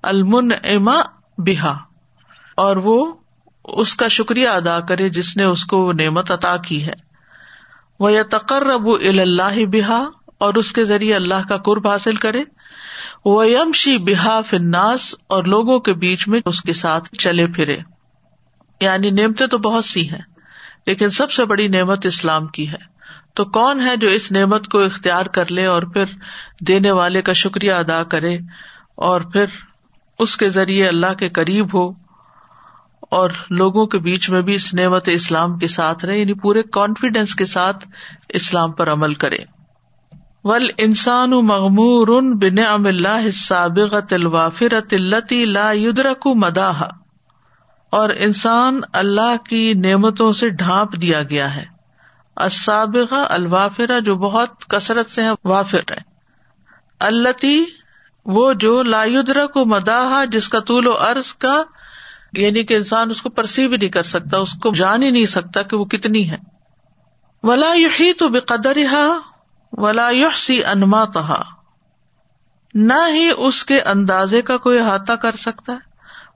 المن 0.04 0.52
اما 0.64 1.02
بحا 1.38 1.74
اور 2.58 2.78
وہ 2.78 3.14
اس 3.64 3.96
کا 3.96 4.08
شکریہ 4.08 4.48
ادا 4.48 4.80
کرے 4.80 5.10
جس 5.10 5.38
نے 5.38 5.44
اس 5.44 5.66
کو 5.66 5.92
نعمت 5.92 6.32
عطا 6.32 6.58
کی 6.58 6.86
ہے۔ 6.86 6.94
وہ 8.00 8.12
یا 8.12 8.24
تقرب 8.32 8.90
اللہ 8.90 9.66
بحا 9.72 10.04
اور 10.38 10.54
اس 10.54 10.74
کے 10.74 10.86
ذریعے 10.86 11.14
اللہ 11.14 11.48
کا 11.50 11.58
قرب 11.58 11.88
حاصل 11.88 12.16
کرے۔ 12.16 12.44
وہ 13.26 13.48
یمشی 13.48 13.98
بحا 13.98 14.42
فناس 14.42 15.16
اور 15.28 15.44
لوگوں 15.44 15.80
کے 15.80 15.94
بیچ 15.94 16.28
میں 16.28 16.40
اس 16.46 16.62
کے 16.62 16.74
ساتھ 16.74 17.16
چلے 17.16 17.48
پھرے۔ 17.48 17.78
یعنی 18.82 19.10
نعمتیں 19.10 19.48
تو 19.48 19.58
بہت 19.58 19.86
سی 19.86 20.10
ہیں۔ 20.10 20.37
لیکن 20.88 21.10
سب 21.10 21.32
سے 21.32 21.46
بڑی 21.46 21.68
نعمت 21.68 22.06
اسلام 22.06 22.48
کی 22.48 22.70
ہے۔ 22.70 22.98
تو 23.34 23.46
کون 23.46 23.82
ہے 23.82 23.98
جو 23.98 24.08
اس 24.08 24.32
نعمت 24.32 24.68
کو 24.68 24.80
اختیار 24.80 25.26
کر 25.26 25.52
لے 25.52 25.66
اور 25.66 25.84
پھر 25.84 26.04
دینے 26.62 26.92
والے 26.92 27.22
کا 27.22 27.34
شکریہ 27.34 27.72
ادا 27.72 28.04
کرے 28.04 28.36
اور 28.96 29.22
پھر 29.22 29.46
اس 30.20 30.38
کے 30.38 30.50
ذریعے 30.50 30.88
اللہ 30.88 31.14
کے 31.14 31.30
قریب 31.30 31.74
ہو 31.74 31.90
اور 33.12 33.30
لوگوں 33.50 33.86
کے 33.86 34.00
بیچ 34.00 34.30
میں 34.30 34.42
بھی 34.42 34.54
اس 34.54 34.74
نعمت 34.74 35.10
اسلام 35.14 35.58
کے 35.58 35.68
ساتھ 35.68 36.06
رہے 36.06 36.18
یعنی 36.18 36.34
پورے 36.34 36.64
کانفیڈینس 36.64 37.36
کے 37.36 37.46
ساتھ 37.46 37.88
اسلام 38.30 38.72
پر 38.72 38.92
عمل 38.92 39.14
کرے۔ 39.14 39.38
ول 40.44 40.70
انسان 40.78 41.30
مغمور 41.30 42.22
بن 42.36 42.66
ام 42.68 42.86
اللہ 42.86 43.30
سابقت 43.30 44.14
الوافرت 44.14 44.94
التی 44.94 45.46
لا 45.46 45.72
یدرک 45.72 46.28
مداح۔ 46.28 46.84
اور 47.90 48.10
انسان 48.10 48.80
اللہ 48.94 49.38
کی 49.50 49.74
نعمتوں 49.74 50.32
سے 50.32 50.50
ڈھانپ 50.50 50.96
دیا 50.96 51.24
گیا 51.24 51.56
ہے۔ 51.56 51.66
اسابقہ 52.36 53.26
الوافرا 53.30 54.00
جو 54.00 54.16
بہت 54.16 54.66
کثرت 54.68 55.12
سے 55.12 55.22
وافر 55.44 55.92
ہے۔ 55.92 56.18
التی 57.00 57.66
وہ 58.26 58.54
جو 58.54 58.84
لایودرا 58.84 59.46
کو 59.46 59.66
مداح 59.66 60.26
جس 60.26 60.50
کا 60.50 60.60
طول 60.60 60.88
و 60.88 60.98
عرض 60.98 61.34
کا 61.34 61.64
یعنی 62.34 62.64
کہ 62.64 62.74
انسان 62.74 63.10
اس 63.10 63.22
کو 63.22 63.30
پرسیو 63.30 63.70
بھی 63.70 63.78
نہیں 63.78 63.90
کر 63.90 64.04
سکتا، 64.04 64.38
اس 64.38 64.54
کو 64.54 64.74
جان 64.74 65.04
ہی 65.04 65.12
نہیں 65.12 65.26
سکتا 65.26 65.62
کہ 65.62 65.78
وہ 65.78 65.86
کتنی 65.86 66.32
ہے۔ 66.32 66.38
ولا 67.44 67.74
یوہی 67.74 68.14
تو 68.14 68.30
بے 68.30 68.40
قدر 68.40 68.78
ولا 69.72 70.10
یوسی 70.10 70.66
انما 70.66 71.04
تہا 71.06 71.44
نہ 72.74 73.08
ہی 73.08 73.30
اس 73.38 73.66
کے 73.66 73.82
اندازے 73.82 74.42
کا 74.42 74.58
کوئی 74.58 74.80
احاطہ 74.80 75.14
کر 75.14 75.36
سکتا 75.36 75.74
ہے۔ 75.74 75.87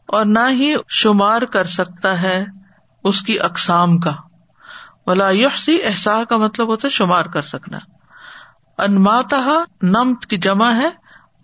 اور 0.08 0.26
نہ 0.26 0.40
ہی 0.50 0.74
شمار 0.90 1.42
کر 1.42 1.64
سکتا 1.64 2.22
ہے 2.22 2.46
اس 3.04 3.22
کی 3.22 3.40
اقسام 3.40 3.98
کا۔ 3.98 4.12
ولا 5.08 5.30
یحسی 5.30 5.78
احسا 5.84 6.24
کا 6.24 6.38
مطلب 6.38 6.68
ہوتا 6.68 6.88
ہے 6.88 6.94
شمار 6.94 7.26
کر 7.26 7.42
سکنا۔ 7.42 7.80
انماتا 8.78 9.64
نمت 9.82 10.26
کی 10.26 10.38
جمع 10.38 10.72
ہے، 10.72 10.90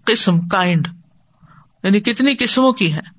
قسم 0.06 0.48
کائنڈ 0.48 0.88
یعنی 1.84 2.00
کتنی 2.00 2.36
قسموں 2.40 2.72
کی 2.72 2.94
ہے 2.94 3.18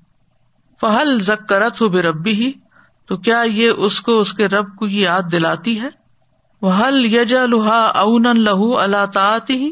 فہل 0.81 1.19
زکرت 1.19 1.81
ہو 1.81 1.89
بے 1.89 2.01
ربی 2.01 2.33
ہی 2.33 2.51
تو 3.07 3.17
کیا 3.17 3.41
یہ 3.45 3.69
اس 3.69 4.01
کو، 4.01 4.19
اس 4.19 4.33
کے 4.33 4.47
رب 4.47 4.75
کو 4.75 4.87
یاد 4.87 5.21
دلاتی 5.31 5.81
ہے؟ 5.81 5.89
وہ 6.61 6.71
حل 6.71 7.05
یج 7.05 7.33
لہا 7.33 7.79
اون 7.79 8.25
لہو 8.33 8.79
اللہ 8.79 9.05
تعتی 9.05 9.53
ہی 9.53 9.71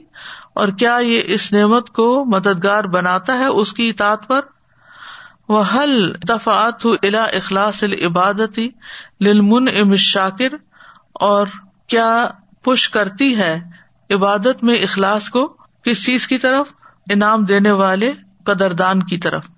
اور 0.55 0.67
کیا 0.67 0.97
یہ 1.01 1.21
اس 1.25 1.53
نعمت 1.53 1.89
کو 1.89 2.25
مددگار 2.25 2.83
بناتا 2.83 3.37
ہے 3.37 3.45
اس 3.45 3.73
کی 3.73 3.89
اطاعت 3.89 4.27
پر؟ 4.27 4.41
وہ 5.49 5.63
حل 5.75 6.13
دفعت 6.29 6.85
الا 7.03 7.25
اخلاص 7.33 7.83
العبادتی 7.83 8.69
للمن 9.21 9.67
ام 9.81 9.95
شاکر 9.95 10.55
اور 11.13 11.47
کیا 11.87 12.27
پش 12.61 12.89
کرتی 12.89 13.35
ہے 13.37 13.61
عبادت 14.09 14.63
میں 14.63 14.75
اخلاص 14.75 15.29
کو 15.29 15.47
کس 15.85 16.05
چیز 16.05 16.27
کی 16.27 16.37
طرف؟ 16.37 16.71
انعام 17.11 17.43
دینے 17.43 17.71
والے 17.71 18.13
قدردان 18.45 19.03
کی 19.03 19.17
طرف۔ 19.17 19.49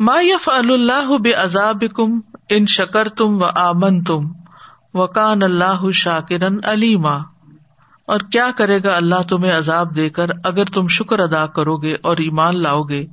ما 0.00 0.20
یف 0.22 0.48
اللہ 0.48 1.16
بے 1.18 1.32
عذاب 1.32 1.82
کم 1.96 2.20
ان 2.48 2.66
شکر 2.66 3.08
تم 3.08 3.42
و 3.42 3.44
آمن 3.44 4.04
تم 4.04 4.26
و 4.94 5.06
کان 5.06 5.42
اللہ 5.42 5.90
شاکرن 5.94 6.58
علیما 6.64 7.18
اور 8.08 8.20
کیا 8.20 8.50
کرے 8.56 8.82
گا 8.84 8.96
اللہ 8.96 9.22
تمہیں 9.28 9.52
عذاب 9.52 9.96
دے 9.96 10.08
کر 10.08 10.26
اگر 10.44 10.64
تم 10.64 10.88
شکر 10.88 11.18
ادا 11.18 11.46
کرو 11.46 11.76
گے 11.76 11.96
اور 12.02 12.16
ایمان 12.16 12.62
لاؤ 12.62 12.82
گے؟ 12.82 13.06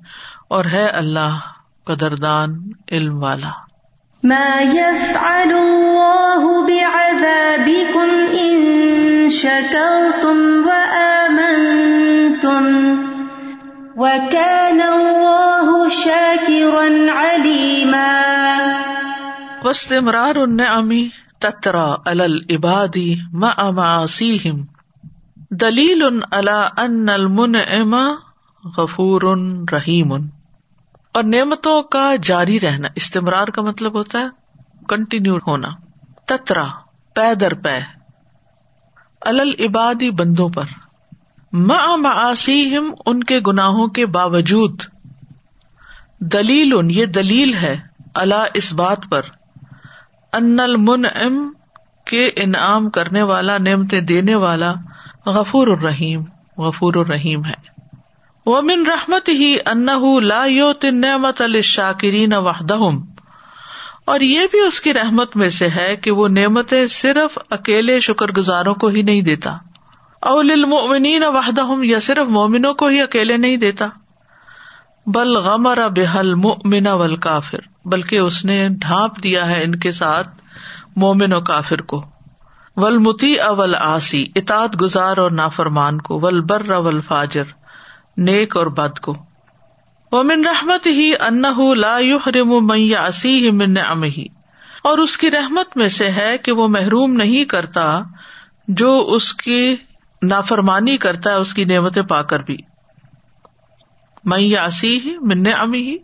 اور 0.47 0.65
ہے 0.65 0.85
اللہ 0.85 1.37
قدردان 1.85 2.69
علم 2.91 3.23
والا۔ 3.23 3.49
شكرتم 9.31 10.61
وآمنتم 10.65 12.63
وكان 13.95 14.81
الله 14.81 15.91
شاكرا 15.91 17.11
عليما۔ 17.15 18.21
واستمرار 19.63 20.35
النعم 20.35 20.91
تترى 21.39 21.91
على 22.05 22.23
العباد 22.23 22.97
مع 23.33 23.69
معاصيهم۔ 23.69 24.65
دلیل 25.51 26.03
على 26.31 26.67
ان 26.77 27.09
المنعم 27.09 27.95
غفور 28.77 29.21
رحیم 29.71 30.13
اور 31.13 31.23
نعمتوں 31.23 31.83
کا 31.83 32.11
جاری 32.23 32.59
رہنا، 32.59 32.87
استمرار 32.95 33.47
کا 33.47 33.61
مطلب 33.61 33.93
ہوتا 33.93 34.19
ہے 34.19 34.25
کنٹینیو 34.89 35.37
ہونا، 35.47 35.67
تترا، 36.25 36.65
پے 37.15 37.35
در 37.35 37.53
پے۔ 37.53 37.79
العبادی 39.21 40.11
بندوں 40.11 40.49
پر۔ 40.49 40.63
معاسیم 41.53 42.93
ان 43.05 43.23
کے 43.23 43.39
گناہوں 43.47 43.87
کے 43.87 44.05
باوجود۔ 44.05 44.81
دلیل 46.19 46.73
ان 46.77 46.89
یہ 46.89 47.05
دلیل 47.05 47.53
ہے 47.53 47.79
اللہ 48.13 48.43
اس 48.53 48.73
بات 48.73 48.97
پر۔ 49.09 49.21
ان 50.33 50.59
المن 50.59 51.05
ام 51.05 51.53
کے 52.05 52.25
انعام 52.25 52.89
کرنے 52.89 53.23
والا، 53.23 53.57
نعمتیں 53.57 54.01
دینے 54.01 54.35
والا 54.35 54.73
غفور 55.25 55.67
الرحیم 55.67 56.23
غفور 56.57 56.93
الرحیم 56.93 57.45
ہے۔ 57.45 57.74
وہ 58.45 58.61
من 58.61 58.87
رحمت 58.87 59.29
ہی 59.29 59.57
ان 59.65 59.85
لا 60.23 60.45
نعمت 60.83 61.41
الشاکرین 61.41 62.33
وحدہم۔ 62.33 63.05
اور 64.05 64.19
یہ 64.19 64.39
بھی 64.51 64.59
اس 64.59 64.81
کی 64.81 64.93
رحمت 64.93 65.35
میں 65.35 65.49
سے 65.49 65.67
ہے 65.69 65.95
کہ 65.95 66.11
وہ 66.11 66.27
نعمتیں 66.27 66.87
صرف 66.87 67.37
اکیلے 67.49 67.99
شکر 67.99 68.31
گزاروں 68.31 68.73
کو 68.73 68.87
ہی 68.87 69.01
نہیں 69.01 69.21
دیتا۔ 69.21 69.57
اول 70.21 70.51
المؤمنین 70.51 71.23
وحدہ 71.23 71.61
یا 71.83 71.99
صرف 71.99 72.29
مومنوں 72.29 72.73
کو 72.73 72.87
ہی 72.87 73.01
اکیلے 73.01 73.37
نہیں 73.37 73.57
دیتا۔ 73.57 73.87
بل 75.05 75.37
غمر 75.37 75.89
بحل 75.89 76.33
مؤمن 76.33 76.87
ول 76.87 77.15
کافر 77.15 77.87
بلکہ 77.87 78.17
اس 78.17 78.45
نے 78.45 78.69
ڈھانپ 78.69 79.23
دیا 79.23 79.49
ہے 79.49 79.63
ان 79.63 79.75
کے 79.75 79.91
ساتھ 79.91 80.29
مومن 80.95 81.33
و 81.33 81.41
کافر 81.41 81.81
کو۔ 81.81 82.05
ول 82.75 82.97
متی 82.97 83.35
اول 83.35 83.75
آسی 83.75 84.25
اطاط 84.35 84.81
گزار 84.81 85.17
اور 85.17 85.31
نافرمان 85.31 86.01
کو۔ 86.01 86.19
ول 86.19 86.41
بر 86.41 86.69
اول 86.69 87.01
فاجر 87.01 87.43
نیک 88.17 88.57
اور 88.57 88.67
بد 88.67 88.99
کو۔ 88.99 89.15
ومن 90.11 90.45
رحمت 90.45 90.87
ہی 90.87 91.11
ان 91.19 91.41
لا 91.77 91.99
يحرم 91.99 92.67
من 92.67 92.77
يعصيه 92.77 93.55
من 93.55 93.73
نعمه۔ 93.73 94.23
اور 94.83 94.97
اس 94.97 95.17
کی 95.17 95.31
رحمت 95.31 95.77
میں 95.77 95.87
سے 95.87 96.11
ہے 96.11 96.37
کہ 96.37 96.51
وہ 96.51 96.67
محروم 96.67 97.13
نہیں 97.13 97.45
کرتا 97.45 98.01
جو 98.67 99.05
اس 99.07 99.33
کی 99.33 99.75
نافرمانی 100.23 100.97
کرتا 100.97 101.29
ہے، 101.29 101.35
اس 101.35 101.53
کی 101.53 101.65
نعمتیں 101.65 102.01
پا 102.01 102.21
کر 102.21 102.39
بھی۔ 102.39 102.57
میں 104.23 104.39
یاسی 104.39 104.99
ہی 104.99 105.17
من 105.17 105.43
امی 105.59 105.81
ہی 105.81 105.97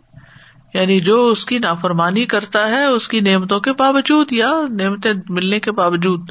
یعنی 0.74 1.00
جو 1.00 1.28
اس 1.28 1.46
کی 1.46 1.58
نافرمانی 1.58 2.26
کرتا 2.26 2.66
ہے، 2.66 2.84
اس 2.84 3.08
کی 3.08 3.20
نعمتوں 3.20 3.60
کے 3.60 3.72
باوجود 3.72 4.32
یا 4.32 4.52
نعمتیں 4.70 5.12
ملنے 5.28 5.60
کے 5.60 5.72
باوجود۔ 5.72 6.30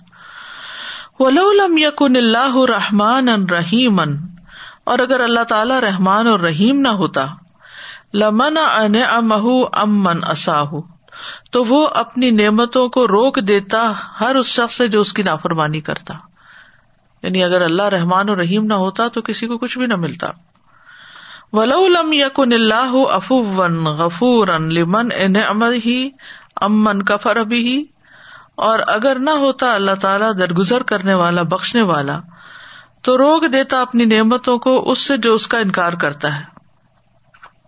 ولم 1.20 1.78
یقن 1.78 2.16
اللہ 2.16 2.58
رحمان 2.70 3.30
ان 3.30 3.50
رحیم 3.50 3.96
اور 4.84 5.00
اگر 5.00 5.20
اللہ 5.20 5.44
تعالی 5.44 5.82
رحمان 5.82 6.28
اور 6.28 6.40
رحیم 6.40 6.80
نہ 6.80 6.88
ہوتا، 6.88 7.26
لمن 8.14 8.58
ان 8.58 8.96
امہ 9.12 9.66
امن 9.72 10.24
اصاہ 10.24 10.72
تو 11.52 11.64
وہ 11.64 11.88
اپنی 11.88 12.32
نعمتوں 12.32 12.90
کو 12.90 13.08
روک 13.08 13.40
دیتا 13.40 13.94
ہر 14.20 14.36
اس 14.36 14.46
شخص 14.46 14.76
سے 14.76 14.88
جو 14.88 15.02
اس 15.02 15.14
کی 15.14 15.24
نافرمانی 15.24 15.82
کرتا۔ 15.82 16.14
یعنی 17.24 17.44
اگر 17.44 17.62
اللہ 17.62 17.82
رحمان 17.82 18.30
و 18.30 18.36
رحیم 18.36 18.66
نہ 18.66 18.74
ہوتا 18.74 19.08
تو 19.08 19.22
کسی 19.22 19.48
کو 19.48 19.58
کچھ 19.58 19.78
بھی 19.78 19.86
نہ 19.86 19.96
ملتا۔ 19.96 20.28
ولو 21.54 21.88
لم 21.88 22.14
یقن 22.14 22.54
اللہ 22.54 22.92
افون 23.12 23.84
غفور 23.86 24.48
لمن 24.48 25.12
ہی 25.86 26.10
امن 26.56 27.04
کفر 27.04 27.38
ابھی 27.38 27.86
اور 28.56 28.80
اگر 28.88 29.18
نہ 29.20 29.30
ہوتا 29.30 29.74
اللہ 29.74 29.96
تعالیٰ 30.02 30.32
درگزر 30.40 30.84
کرنے 30.84 31.14
والا، 31.14 31.42
بخشنے 31.42 31.82
والا 31.82 32.20
تو 33.02 33.18
روک 33.18 33.46
دیتا 33.54 33.82
اپنی 33.82 34.06
نعمتوں 34.06 34.58
کو، 34.58 34.92
اس 34.92 35.00
سے 35.00 35.18
جو 35.18 35.34
اس 35.34 35.48
کا 35.48 35.58
انکار 35.58 35.94
کرتا 35.94 36.40
ہے۔ 36.40 36.44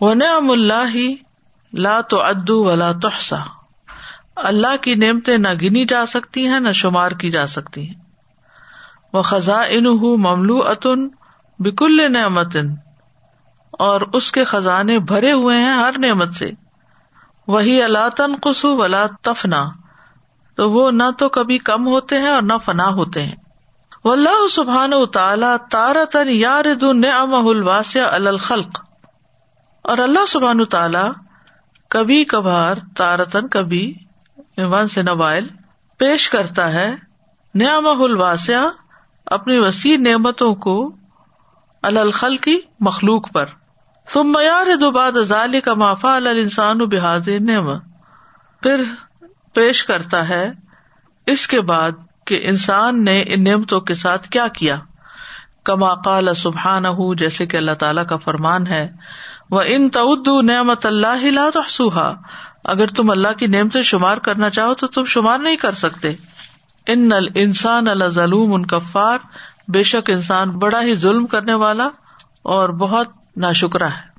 وہ 0.01 0.13
نعم 0.13 0.51
اللہ 0.51 0.87
ہی 0.93 1.15
لا 1.73 2.01
تو 2.01 2.21
ادو 2.21 2.63
ولا 2.63 2.91
تحسا 2.91 3.37
اللہ 4.35 4.75
کی 4.81 4.95
نعمتیں 4.95 5.37
نہ 5.37 5.47
گنی 5.61 5.85
جا 5.85 6.05
سکتی 6.05 6.47
ہیں، 6.47 6.59
نہ 6.59 6.71
شمار 6.71 7.11
کی 7.11 7.31
جا 7.31 7.47
سکتی 7.47 7.87
ہیں۔ 7.87 7.95
وہ 9.13 9.21
خزاں 9.21 9.65
ان 9.69 9.83
مملو 10.21 10.57
اتن 10.57 11.07
بکل 11.59 12.11
نعمت۔ 12.13 12.57
اور 13.71 14.01
اس 14.01 14.31
کے 14.31 14.43
خزانے 14.43 14.99
بھرے 14.99 15.31
ہوئے 15.31 15.57
ہیں 15.57 15.73
ہر 15.73 15.93
نعمت 15.97 16.33
سے۔ 16.33 16.51
وہی 17.47 17.83
اللہ 17.83 18.09
تن 18.17 18.35
قسو 18.41 18.77
ولا 18.77 19.05
تفنا 19.21 19.69
تو 20.55 20.71
وہ 20.71 20.91
نہ 20.91 21.03
تو 21.17 21.29
کبھی 21.29 21.57
کم 21.57 21.87
ہوتے 21.87 22.17
ہیں 22.17 22.27
اور 22.27 22.41
نہ 22.41 22.53
فنا 22.65 22.87
ہوتے 22.87 23.23
ہیں۔ 23.23 23.42
و 24.05 24.11
اللہ 24.11 24.47
سبحان 24.47 24.93
و 24.93 25.05
تعالی 25.05 25.45
تارا 25.71 26.03
تن 26.11 26.29
یار 26.29 26.65
نعم 26.93 27.47
الخلق۔ 27.95 28.85
اور 29.81 29.97
اللہ 29.97 30.25
سبحان 30.27 30.65
تعالی 30.65 31.11
کبھی 31.89 32.25
کبھار 32.25 32.75
تارتن 32.97 33.47
کبھی 33.47 33.93
ون 34.57 34.87
سے 34.87 35.01
نوائل 35.01 35.47
پیش 35.97 36.29
کرتا 36.29 36.73
ہے 36.73 36.95
نعم 37.55 37.87
الواسع 37.87 38.65
اپنی 39.25 39.59
وسیع 39.59 39.97
نعمتوں 39.97 40.55
کو 40.55 40.95
الخل 41.81 42.37
کی 42.37 42.59
مخلوق 42.79 43.31
پر۔ 43.31 43.45
تم 44.13 44.23
معیار 44.23 44.75
دوباد 44.81 45.11
ازالی 45.15 45.61
کا 45.61 45.73
مافا 45.73 46.15
السان 46.15 46.81
و 46.81 46.85
بحاظ 46.85 47.29
نعمت 47.29 47.81
پھر 48.63 48.81
پیش 49.53 49.85
کرتا 49.85 50.29
ہے 50.29 50.51
اس 51.25 51.47
کے 51.47 51.61
بعد 51.61 51.91
کہ 52.25 52.39
انسان 52.43 53.05
نے 53.05 53.23
ان 53.27 53.43
نعمتوں 53.43 53.81
کے 53.81 53.95
ساتھ 53.95 54.29
کیا 54.29 54.47
کیا؟ 54.47 54.79
کما 55.65 55.95
قال 55.95 56.33
سبحان 56.33 56.85
ہُ 56.85 57.15
جیسے 57.17 57.45
کہ 57.45 57.57
اللہ 57.57 57.71
تعالیٰ 57.71 58.05
کا 58.05 58.17
فرمان 58.17 58.67
ہے 58.67 58.91
وہ 59.49 59.61
ان 59.65 59.89
تعدو 59.89 60.41
نعمت 60.41 60.85
اللہ 60.85 61.25
لا 61.25 61.49
تحسوہا 61.53 62.15
اگر 62.63 62.87
تم 62.87 63.09
اللہ 63.09 63.33
کی 63.37 63.47
نعمتیں 63.47 63.81
شمار 63.81 64.17
کرنا 64.17 64.49
چاہو 64.49 64.73
تو 64.73 64.87
تم 64.87 65.03
شمار 65.03 65.37
نہیں 65.37 65.55
کر 65.55 65.71
سکتے۔ 65.71 66.13
ان 66.87 67.09
انسان 67.35 67.87
اللہ 67.87 68.07
ظلم 68.07 68.53
ان 68.53 68.65
کفار۔ 68.65 69.17
بے 69.67 69.83
شک 69.83 70.09
انسان 70.09 70.49
بڑا 70.49 70.81
ہی 70.81 70.95
ظلم 70.95 71.25
کرنے 71.25 71.53
والا 71.53 71.89
اور 72.43 72.69
بہت 72.69 73.07
نا 73.35 73.51
شکرا 73.51 73.87
ہے 73.87 74.13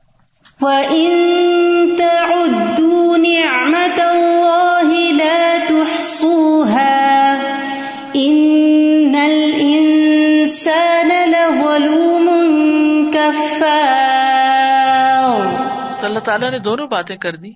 اللہ 16.03 16.19
تعالیٰ 16.19 16.51
نے 16.51 16.59
دونوں 16.59 16.87
باتیں 16.87 17.17
کر 17.17 17.37
دی 17.37 17.51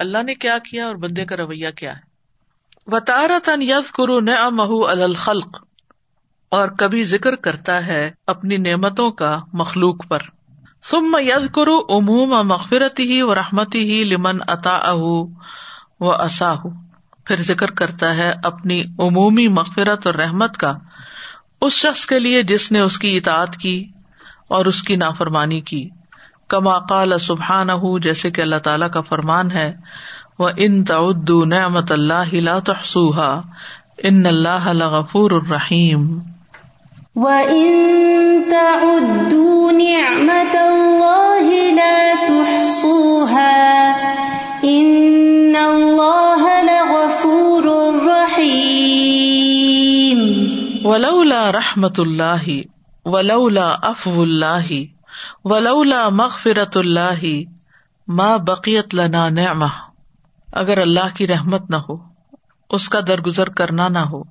اللہ 0.00 0.22
نے 0.22 0.34
کیا 0.34 0.58
کیا 0.58 0.86
اور 0.86 0.94
بندے 0.94 1.24
کا 1.24 1.36
رویہ 1.36 1.70
کیا 1.70 1.92
ہے۔ 1.92 2.10
تن 3.44 3.62
یز 3.62 3.90
کرو 3.90 4.20
مہو 4.50 4.86
الخلق۔ 4.86 5.64
اور 6.50 6.68
کبھی 6.68 7.04
ذکر 7.04 7.36
کرتا 7.36 7.86
ہے 7.86 8.10
اپنی 8.26 8.56
نعمتوں 8.56 9.10
کا 9.10 9.40
مخلوق 9.52 10.08
پر۔ 10.08 10.18
سم 10.82 11.16
یز 11.20 11.50
کرو 11.54 11.98
عموم 11.98 12.48
مغفرت 12.48 13.00
ہی 13.00 13.22
و 13.22 13.34
رحمتی 13.34 13.92
ہی 13.92 14.04
لمن 14.04 14.38
اتا 14.48 14.92
و 16.00 16.12
اصاہ 16.12 16.89
پھر 17.30 17.42
ذکر 17.42 17.70
کرتا 17.70 18.16
ہے 18.16 18.32
اپنی 18.44 18.82
عمومی 18.98 19.48
مغفرت 19.48 20.06
اور 20.06 20.14
رحمت 20.14 20.56
کا، 20.56 20.72
اس 21.60 21.72
شخص 21.72 22.06
کے 22.06 22.18
لیے 22.18 22.42
جس 22.42 22.72
نے 22.72 22.80
اس 22.80 22.98
کی 22.98 23.16
اطاعت 23.16 23.56
کی 23.56 23.78
اور 24.48 24.66
اس 24.66 24.82
کی 24.82 24.96
نافرمانی 24.96 25.60
کی۔ 25.60 25.88
کما 26.48 26.78
قال 26.78 27.18
سبحان 27.18 27.68
جیسے 28.00 28.30
کہ 28.30 28.40
اللہ 28.40 28.56
تعالیٰ 28.56 28.90
کا 28.90 29.00
فرمان 29.00 29.50
ہے 29.50 29.72
وہ 30.38 30.48
ان 30.56 30.84
تعدو 30.84 31.44
نعمت 31.44 31.92
اللہ 31.92 32.34
لا 32.40 32.58
تحصوها 32.58 33.40
ان 34.02 34.26
اللہ 34.26 34.68
لغفور 34.72 35.30
الرحیم 35.30 36.08
وَإِن 37.16 38.42
تَعُدُّوا 38.50 39.70
نِعْمَةَ 39.72 40.54
اللَّهِ 40.64 41.72
لَا 41.72 42.12
تُحْصُوهَا 42.26 44.09
وَلَوْلَا 50.84 51.52
رَحْمَةُ 51.52 51.92
اللَّهِ 51.98 52.60
وَلَوْلَا 53.04 53.78
عَفْوُ 53.82 54.22
اللَّهِ 54.22 54.84
وَلَوْلَا 55.44 56.08
مَغْفِرَةُ 56.08 56.72
اللَّهِ 56.74 57.44
مَا 58.08 58.36
بَقِيَتْ 58.36 58.94
لَنَا 58.94 59.28
نِعْمَةٌ 59.28 59.68
اگر 60.52 60.78
اللہ 60.78 61.16
کی 61.16 61.26
رحمت 61.28 61.70
نہ 61.70 61.76
ہو، 61.76 61.96
اس 62.70 62.88
کا 62.88 63.00
درگزر 63.06 63.48
کرنا 63.48 63.88
نہ 63.88 63.98
ہو، 63.98 64.22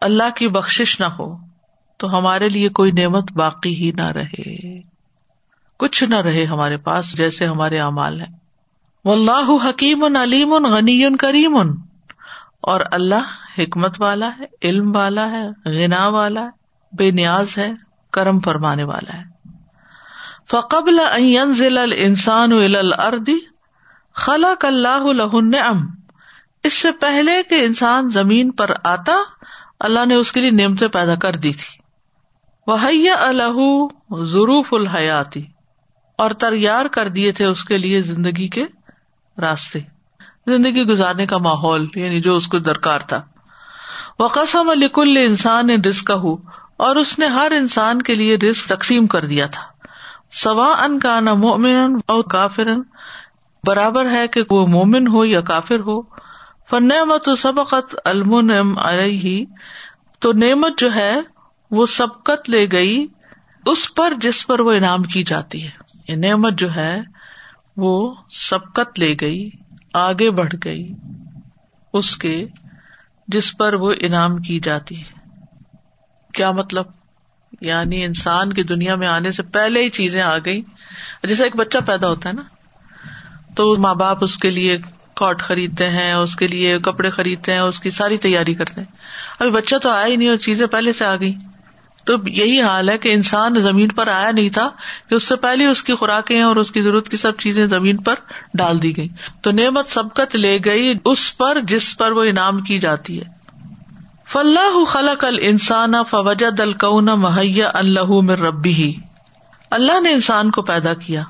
اللہ 0.00 0.30
کی 0.36 0.48
بخش 0.48 1.00
نہ 1.00 1.04
ہو، 1.04 1.36
تو 1.96 2.18
ہمارے 2.18 2.48
لیے 2.48 2.68
کوئی 2.68 2.92
نعمت 2.92 3.32
باقی 3.32 3.74
ہی 3.74 3.92
نہ 3.92 4.06
رہے۔ 4.06 4.80
کچھ 5.78 6.04
نہ 6.04 6.16
رہے 6.16 6.44
ہمارے 6.44 6.76
پاس 6.76 7.16
جیسے 7.16 7.46
ہمارے 7.46 7.78
اعمال 7.78 8.20
ہیں۔ 8.20 8.38
وہ 9.04 9.12
اللہ 9.12 9.68
حکیم 9.68 10.16
علیم، 10.16 10.54
غنی 10.54 11.16
کریم۔ 11.16 11.58
اور 12.62 12.80
اللہ 12.92 13.58
حکمت 13.58 14.00
والا 14.00 14.28
ہے، 14.38 14.68
علم 14.68 14.96
والا 14.96 15.30
ہے، 15.30 15.48
غنا 15.84 16.08
والا 16.08 16.42
ہے، 16.42 16.48
بے 16.96 17.10
نیاز 17.10 17.58
ہے، 17.58 17.70
کرم 18.12 18.40
فرمانے 18.40 18.84
والا 18.84 19.18
ہے۔ 19.18 19.32
فقبل 20.50 21.00
انسان 21.96 22.50
اردی 22.98 23.38
خلا 24.14 24.54
اللہ 24.62 25.60
ام 25.62 25.86
اس 26.64 26.72
سے 26.72 26.92
پہلے 26.92 27.42
کہ 27.42 27.54
انسان 27.54 28.10
زمین 28.10 28.50
پر 28.50 28.70
آتا، 28.84 29.12
اللہ 29.80 30.06
نے 30.06 30.14
اس 30.14 30.32
کے 30.32 30.40
لیے 30.40 30.50
نعمتیں 30.50 30.88
پیدا 30.88 31.14
کر 31.14 31.32
دی 31.32 31.52
تھی۔ 31.52 31.82
وہ 32.66 32.76
اللہ 33.20 33.86
ضروف 34.24 34.74
الحیاتی 34.74 35.44
اور 36.18 36.30
تیار 36.30 36.86
کر 36.86 37.08
دیے 37.08 37.32
تھے 37.32 37.44
اس 37.44 37.64
کے 37.64 37.78
لیے 37.78 38.00
زندگی 38.00 38.48
کے 38.48 38.64
راستے۔ 39.38 39.78
زندگی 40.46 40.82
گزارنے 40.82 41.26
کا 41.26 41.38
ماحول 41.38 41.88
یعنی 41.94 42.20
جو 42.20 42.34
اس 42.34 42.48
کو 42.48 42.58
درکار 42.58 43.00
تھا۔ 43.00 43.22
وہ 44.18 44.28
قسم 44.28 44.68
الکل 44.68 45.16
انسان 45.16 45.66
نے 45.66 45.76
رسک 45.76 46.10
ہو 46.10 46.36
اور 46.76 46.96
اس 46.96 47.18
نے 47.18 47.26
ہر 47.26 47.52
انسان 47.56 48.02
کے 48.02 48.14
لیے 48.14 48.36
رسک 48.36 48.68
تقسیم 48.68 49.06
کر 49.06 49.26
دیا 49.26 49.46
تھا۔ 49.46 49.62
سوا 50.32 50.74
ان 50.84 50.98
کا 50.98 51.20
نہ 51.20 51.34
مومن 51.34 51.96
اور 52.06 52.22
کافرن 52.22 52.82
برابر 53.66 54.10
ہے 54.10 54.28
کہ 54.28 54.42
وہ 54.50 54.66
مومن 54.66 55.08
ہو 55.08 55.24
یا 55.24 55.40
کافر 55.40 55.80
ہو۔ 55.80 56.02
فن 56.70 56.88
نعمت 56.88 57.28
و 57.28 57.34
سبقت 57.34 57.96
المن 58.04 58.50
علیہ 58.78 59.44
تو 60.18 60.32
نعمت 60.32 60.78
جو 60.78 60.94
ہے، 60.94 61.20
وہ 61.70 61.86
سبقت 61.86 62.50
لے 62.50 62.66
گئی 62.72 63.06
اس 63.66 63.94
پر 63.94 64.12
جس 64.20 64.46
پر 64.46 64.60
وہ 64.60 64.72
انعام 64.72 65.02
کی 65.02 65.22
جاتی 65.22 65.64
ہے۔ 65.64 65.70
یہ 66.08 66.16
نعمت 66.16 66.52
جو 66.52 66.74
ہے، 66.74 67.00
وہ 67.76 68.14
سبقت 68.30 68.98
لے 68.98 69.14
گئی۔ 69.20 69.50
آگے 69.94 70.30
بڑھ 70.30 70.54
گئی، 70.64 70.92
اس 71.92 72.16
کے 72.16 72.44
جس 73.28 73.56
پر 73.56 73.74
وہ 73.74 73.94
انعام 74.00 74.36
کی 74.36 74.60
جاتی 74.60 75.00
ہے۔ 75.00 75.38
کیا 76.34 76.50
مطلب؟ 76.50 76.84
یعنی 77.60 78.04
انسان 78.04 78.52
کی 78.52 78.62
دنیا 78.62 78.94
میں 78.94 79.08
آنے 79.08 79.30
سے 79.30 79.42
پہلے 79.42 79.82
ہی 79.82 79.90
چیزیں 79.90 80.22
آ 80.22 80.38
گئی 80.38 80.62
جیسے 81.22 81.44
ایک 81.44 81.56
بچہ 81.56 81.78
پیدا 81.86 82.08
ہوتا 82.08 82.28
ہے 82.28 82.34
نا، 82.34 82.42
تو 83.54 83.74
ماں 83.78 83.94
باپ 83.94 84.24
اس 84.24 84.38
کے 84.38 84.50
لیے 84.50 84.78
کاٹ 85.14 85.42
خریدتے 85.42 85.90
ہیں، 85.90 86.12
اس 86.12 86.36
کے 86.36 86.46
لیے 86.46 86.78
کپڑے 86.78 87.10
خریدتے 87.10 87.52
ہیں، 87.52 87.60
اس 87.60 87.80
کی 87.80 87.90
ساری 87.90 88.16
تیاری 88.16 88.54
کرتے 88.54 88.80
ہیں۔ 88.80 88.96
ابھی 89.38 89.50
بچہ 89.50 89.76
تو 89.76 89.90
آیا 89.90 90.06
ہی 90.06 90.16
نہیں 90.16 90.28
اور 90.28 90.36
چیزیں 90.36 90.66
پہلے 90.66 90.92
سے 90.92 91.04
آ 91.04 91.16
گئی 91.16 91.34
تو 92.04 92.28
یہی 92.28 92.62
حال 92.62 92.88
ہے 92.88 92.98
کہ 92.98 93.14
انسان 93.14 93.54
زمین 93.54 93.88
پر 93.88 94.08
آیا 94.08 94.30
نہیں 94.30 94.50
تھا 94.50 94.70
کہ 95.08 95.14
اس 95.14 95.22
سے 95.22 95.36
پہلے 95.36 95.66
اس 95.66 95.82
کی 95.82 95.94
خوراکیں 95.94 96.42
اور 96.42 96.56
اس 96.56 96.72
کی 96.72 96.80
ضرورت 96.80 97.08
کی 97.08 97.16
سب 97.16 97.36
چیزیں 97.38 97.66
زمین 97.66 97.96
پر 97.96 98.14
ڈال 98.54 98.82
دی 98.82 98.96
گئی 98.96 99.08
تو 99.42 99.50
نعمت 99.50 99.88
سبقت 99.88 100.36
لے 100.36 100.58
گئی 100.64 100.94
اس 101.04 101.36
پر 101.36 101.58
جس 101.62 101.98
پر 101.98 102.10
وہ 102.12 102.24
انعام 102.24 102.60
کی 102.60 102.78
جاتی 102.78 103.20
ہے۔ 103.20 103.24
فلاح 104.26 104.84
خلق 104.88 105.24
ال 105.24 105.36
انسان 105.40 105.92
فوجد 106.10 106.60
الکون 106.60 107.04
مہیا 107.04 107.70
اللہ 107.74 108.20
میں 108.22 108.36
ربی 108.36 108.72
ہی 108.72 108.92
اللہ 109.70 110.00
نے 110.00 110.12
انسان 110.12 110.50
کو 110.50 110.62
پیدا 110.62 110.94
کیا۔ 110.94 111.22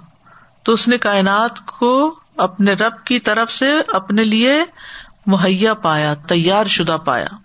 تو 0.62 0.72
اس 0.72 0.88
نے 0.88 0.98
کائنات 0.98 1.66
کو 1.66 2.14
اپنے 2.36 2.72
رب 2.72 3.04
کی 3.04 3.20
طرف 3.20 3.52
سے 3.52 3.70
اپنے 3.88 4.24
لیے 4.24 4.64
مہیا 5.26 5.74
پایا، 5.74 6.14
تیار 6.14 6.64
شدہ 6.64 6.96
پایا۔ 7.04 7.41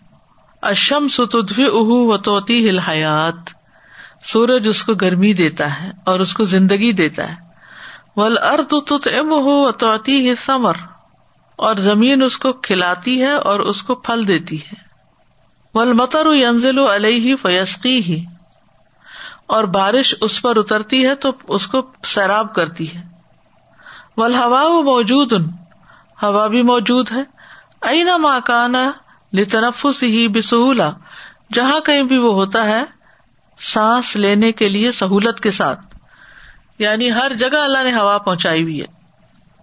اشم 0.68 1.08
ستدف 1.08 1.60
اہ 1.60 1.82
و 1.82 2.18
توتی 2.18 2.70
ہل 2.70 2.80
حیات 2.80 3.50
سورج 4.26 4.68
اس 4.68 4.84
کو 4.84 4.94
گرمی 4.94 5.34
دیتا 5.34 5.84
ہے 5.84 5.92
اور 6.06 6.20
اس 6.20 6.34
کو 6.34 6.44
زندگی 6.44 6.92
دیتا 6.94 7.30
ہے۔ 7.30 7.36
ول 8.16 8.38
ارد 8.38 8.74
ام 8.92 9.32
ہو 9.32 9.68
و 9.68 9.72
توتی 9.72 10.30
ہی 10.30 10.36
سمر 10.36 10.74
اور 11.56 11.76
زمین 11.76 12.24
اس 12.24 12.38
کو 12.38 12.54
کھلاتی 12.54 13.22
ہے 13.22 13.32
اور 13.32 13.60
اس 13.60 13.84
کو 13.84 13.96
پھل 13.96 14.28
دیتی 14.28 14.62
ہے۔ 14.62 14.74
ول 15.74 15.94
متر 15.94 16.26
ینزل 16.34 16.80
علیہ 16.80 17.36
فیسقی 17.36 18.04
ہی 18.04 18.26
اور 19.48 19.64
بارش 19.64 20.16
اس 20.22 20.42
پر 20.42 20.58
اترتی 20.58 21.08
ہے 21.08 21.16
تو 21.16 21.32
اس 21.48 21.68
کو 21.68 21.82
سیراب 22.04 22.54
کرتی 22.56 22.96
ہے۔ 22.96 23.02
ول 24.18 24.36
ہوا 24.36 24.82
موجود۔ 24.82 25.34
ہوا 26.24 26.48
بھی 26.48 26.62
موجود 26.62 27.12
ہے۔ 27.12 27.24
اینا 27.82 28.18
ماکانا 28.18 28.92
لتنفس 29.34 30.04
ہی 30.04 30.28
بسہولا۔ 30.28 30.90
جہاں 31.54 31.80
کہیں 31.80 32.04
بھی 32.04 32.18
وہ 32.18 32.34
ہوتا 32.34 32.64
ہے، 32.64 32.84
سانس 33.60 34.16
لینے 34.16 34.52
کے 34.52 34.70
لیے 34.70 34.92
سہولت 34.92 35.40
کے 35.40 35.52
ساتھ۔ 35.52 35.80
یعنی 36.80 37.12
ہر 37.12 37.32
جگہ 37.34 37.58
اللہ 37.58 37.84
نے 37.84 37.94
ہوا 37.94 38.18
پہنچائی 38.18 38.64
ہوئی 38.64 38.82
ہے، 38.82 38.86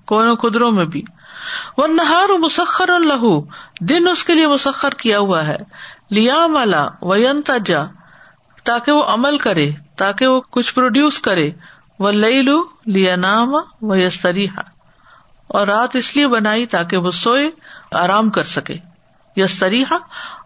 کونوں 0.07 0.37
خدروں 0.37 0.70
میں 0.70 0.85
بھی۔ 0.85 1.03
وہ 1.79 1.87
نہار 1.87 2.38
مسخر 2.38 2.98
لہو۔ 2.98 3.42
دن 3.81 4.09
اس 4.09 4.24
کے 4.24 4.35
لیے 4.35 4.46
مسخر 4.46 4.90
کیا 4.90 5.18
ہوا 5.18 5.46
ہے۔ 5.46 5.57
لیا 6.11 6.46
مالا 6.46 6.85
وینتا 7.03 7.55
تاکہ 8.64 8.92
وہ 8.92 9.05
عمل 9.05 9.38
کرے، 9.38 9.70
تاکہ 9.96 10.27
وہ 10.27 10.40
کچھ 10.50 10.74
پروڈیوس 10.74 11.20
کرے۔ 11.20 11.50
وہ 11.98 12.11
لئی 12.11 12.42
لو 12.42 12.62
لیا 12.87 13.16
نام 13.16 13.55
و 13.83 13.96
یستریحا 13.96 14.61
اور 15.46 15.66
رات 15.66 15.96
اس 15.96 16.16
لیے 16.16 16.29
بنائی 16.29 16.66
تاکہ 16.66 16.96
وہ 16.96 17.11
سوئے، 17.11 17.50
آرام 17.92 18.31
کر 18.31 18.42
سکے۔ 18.42 18.93
یستریحا 19.37 19.97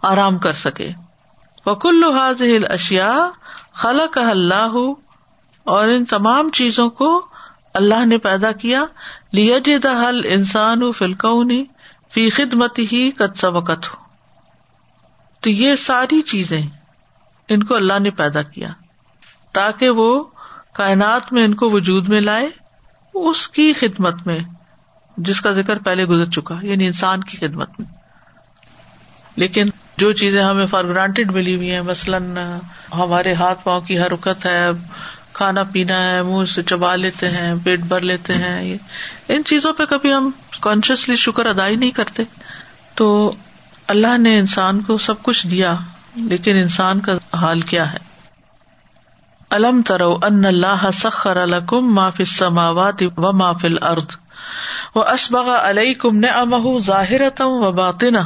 آرام 0.02 0.38
کر 0.38 0.52
سکے۔ 0.52 0.88
وکل 1.66 2.04
حاضل 2.16 2.64
اشیا 2.70 3.30
خلا 3.72 4.06
کا 4.06 4.30
اللہ 4.30 4.76
اور 5.64 5.88
ان 5.88 6.04
تمام 6.04 6.50
چیزوں 6.50 6.90
کو 6.90 7.26
اللہ 7.74 8.06
نے 8.06 8.18
پیدا 8.18 8.52
کیا۔ 8.52 8.84
لیا 9.32 9.58
جد 9.58 9.86
حل 9.86 10.20
انسان 10.24 10.92
فلکونی 10.92 11.64
فی 12.10 12.30
خدمت 12.30 12.78
ہی 12.78 13.10
کت 13.10 13.38
سبقت 13.38 13.90
ہو 13.90 13.96
تو 15.40 15.50
یہ 15.50 15.74
ساری 15.74 16.22
چیزیں 16.22 16.62
ان 17.48 17.62
کو 17.62 17.74
اللہ 17.74 17.98
نے 17.98 18.10
پیدا 18.10 18.42
کیا۔ 18.42 18.68
تاکہ 19.52 19.90
وہ 19.90 20.24
کائنات 20.72 21.32
میں 21.32 21.44
ان 21.44 21.54
کو 21.54 21.70
وجود 21.70 22.08
میں 22.08 22.20
لائے، 22.20 22.50
اس 23.14 23.48
کی 23.48 23.72
خدمت 23.72 24.26
میں، 24.26 24.38
جس 25.16 25.40
کا 25.40 25.50
ذکر 25.50 25.78
پہلے 25.78 26.04
گزر 26.04 26.26
چکا 26.26 26.54
یعنی 26.62 26.86
انسان 26.86 27.24
کی 27.24 27.36
خدمت 27.36 27.80
میں۔ 27.80 27.97
لیکن 29.38 29.70
جو 29.96 30.12
چیزیں 30.12 30.42
ہمیں 30.42 30.66
فار 30.66 30.84
گرانٹیڈ 30.84 31.30
ملی 31.32 31.54
ہوئی 31.56 31.70
ہیں، 31.70 31.80
مثلاً 31.80 32.36
ہمارے 32.94 33.32
ہاتھ 33.34 33.64
پاؤں 33.64 33.80
کی 33.80 33.98
حرکت 33.98 34.46
ہے، 34.46 34.66
کھانا 35.32 35.62
پینا 35.62 36.02
ہے، 36.02 36.22
منہ 36.22 36.44
سے 36.44 36.62
چبا 36.62 36.96
لیتے 36.96 37.30
ہیں، 37.30 37.54
پیٹ 37.64 37.80
بھر 37.80 38.00
لیتے 38.00 38.34
ہیں 38.34 38.76
ان 39.28 39.44
چیزوں 39.44 39.72
پہ 39.72 39.84
کبھی 39.84 40.14
ہم 40.14 40.30
کانشیسلی 40.60 41.16
شکر 41.16 41.46
ادا 41.46 41.66
ہی 41.66 41.76
نہیں 41.76 41.90
کرتے۔ 41.90 42.22
تو 42.94 43.34
اللہ 43.88 44.18
نے 44.18 44.38
انسان 44.38 44.80
کو 44.80 44.98
سب 44.98 45.22
کچھ 45.22 45.46
دیا، 45.46 45.74
لیکن 46.16 46.56
انسان 46.56 47.00
کا 47.00 47.12
حال 47.36 47.60
کیا 47.60 47.92
ہے؟ 47.92 47.98
الم 49.50 49.82
ترو 49.82 50.12
ان 50.22 50.44
اللہ 50.44 50.90
سخر 50.94 51.36
الکم 51.36 51.94
ما 51.94 52.10
فی 52.10 52.22
السماوات 52.22 53.02
و 53.16 53.32
ما 53.32 53.52
فی 53.52 53.66
الارض 53.66 54.16
و 54.94 55.00
اسبغ 55.00 55.50
علیکم 55.50 56.18
نعمہ 56.18 56.78
ظاہرتا 56.78 57.44
و 57.44 57.72
باطنہ۔ 57.72 58.18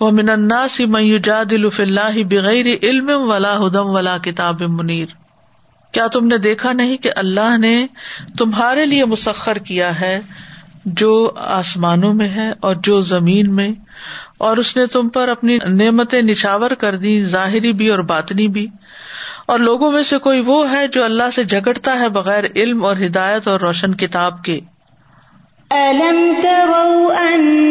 و 0.00 0.10
من 0.10 0.30
الناس 0.30 0.80
من 0.80 1.02
یجادل 1.02 1.70
فی 1.70 1.82
اللہ 1.82 2.22
بغیر 2.30 2.66
علم 2.82 3.10
ولا 3.10 3.56
ہدم 3.56 3.86
ولا 3.86 4.16
کتاب 4.18 4.62
منیر۔ 4.62 5.06
کیا 5.92 6.06
تم 6.06 6.26
نے 6.26 6.38
دیکھا 6.38 6.72
نہیں 6.72 6.96
کہ 6.96 7.10
اللہ 7.16 7.58
نے 7.58 7.86
تمہارے 8.38 8.86
لیے 8.86 9.04
مسخر 9.04 9.58
کیا 9.58 10.00
ہے 10.00 10.20
جو 10.84 11.30
آسمانوں 11.36 12.14
میں 12.14 12.28
ہے 12.28 12.52
اور 12.60 12.76
جو 12.82 13.00
زمین 13.00 13.54
میں؟ 13.54 13.68
اور 14.38 14.56
اس 14.56 14.76
نے 14.76 14.86
تم 14.86 15.08
پر 15.08 15.28
اپنی 15.28 15.58
نعمتیں 15.68 16.22
نچھاور 16.22 16.70
کر 16.70 16.96
دی، 16.96 17.24
ظاہری 17.24 17.72
بھی 17.72 17.88
اور 17.88 17.98
باطنی 17.98 18.48
بھی۔ 18.48 18.66
اور 19.46 19.58
لوگوں 19.58 19.92
میں 19.92 20.02
سے 20.02 20.18
کوئی 20.18 20.40
وہ 20.40 20.72
ہے 20.72 20.88
جو 20.88 21.04
اللہ 21.04 21.30
سے 21.34 21.44
جھگڑتا 21.44 22.00
ہے 22.00 22.08
بغیر 22.08 22.44
علم 22.56 22.84
اور 22.84 22.96
ہدایت 22.96 23.48
اور 23.48 23.60
روشن 23.60 23.94
کتاب 23.94 24.44
کے؟ 24.44 24.60
أَلَمْ 25.72 26.42
تَرَوْا 26.42 27.34
أَنَّ 27.34 27.67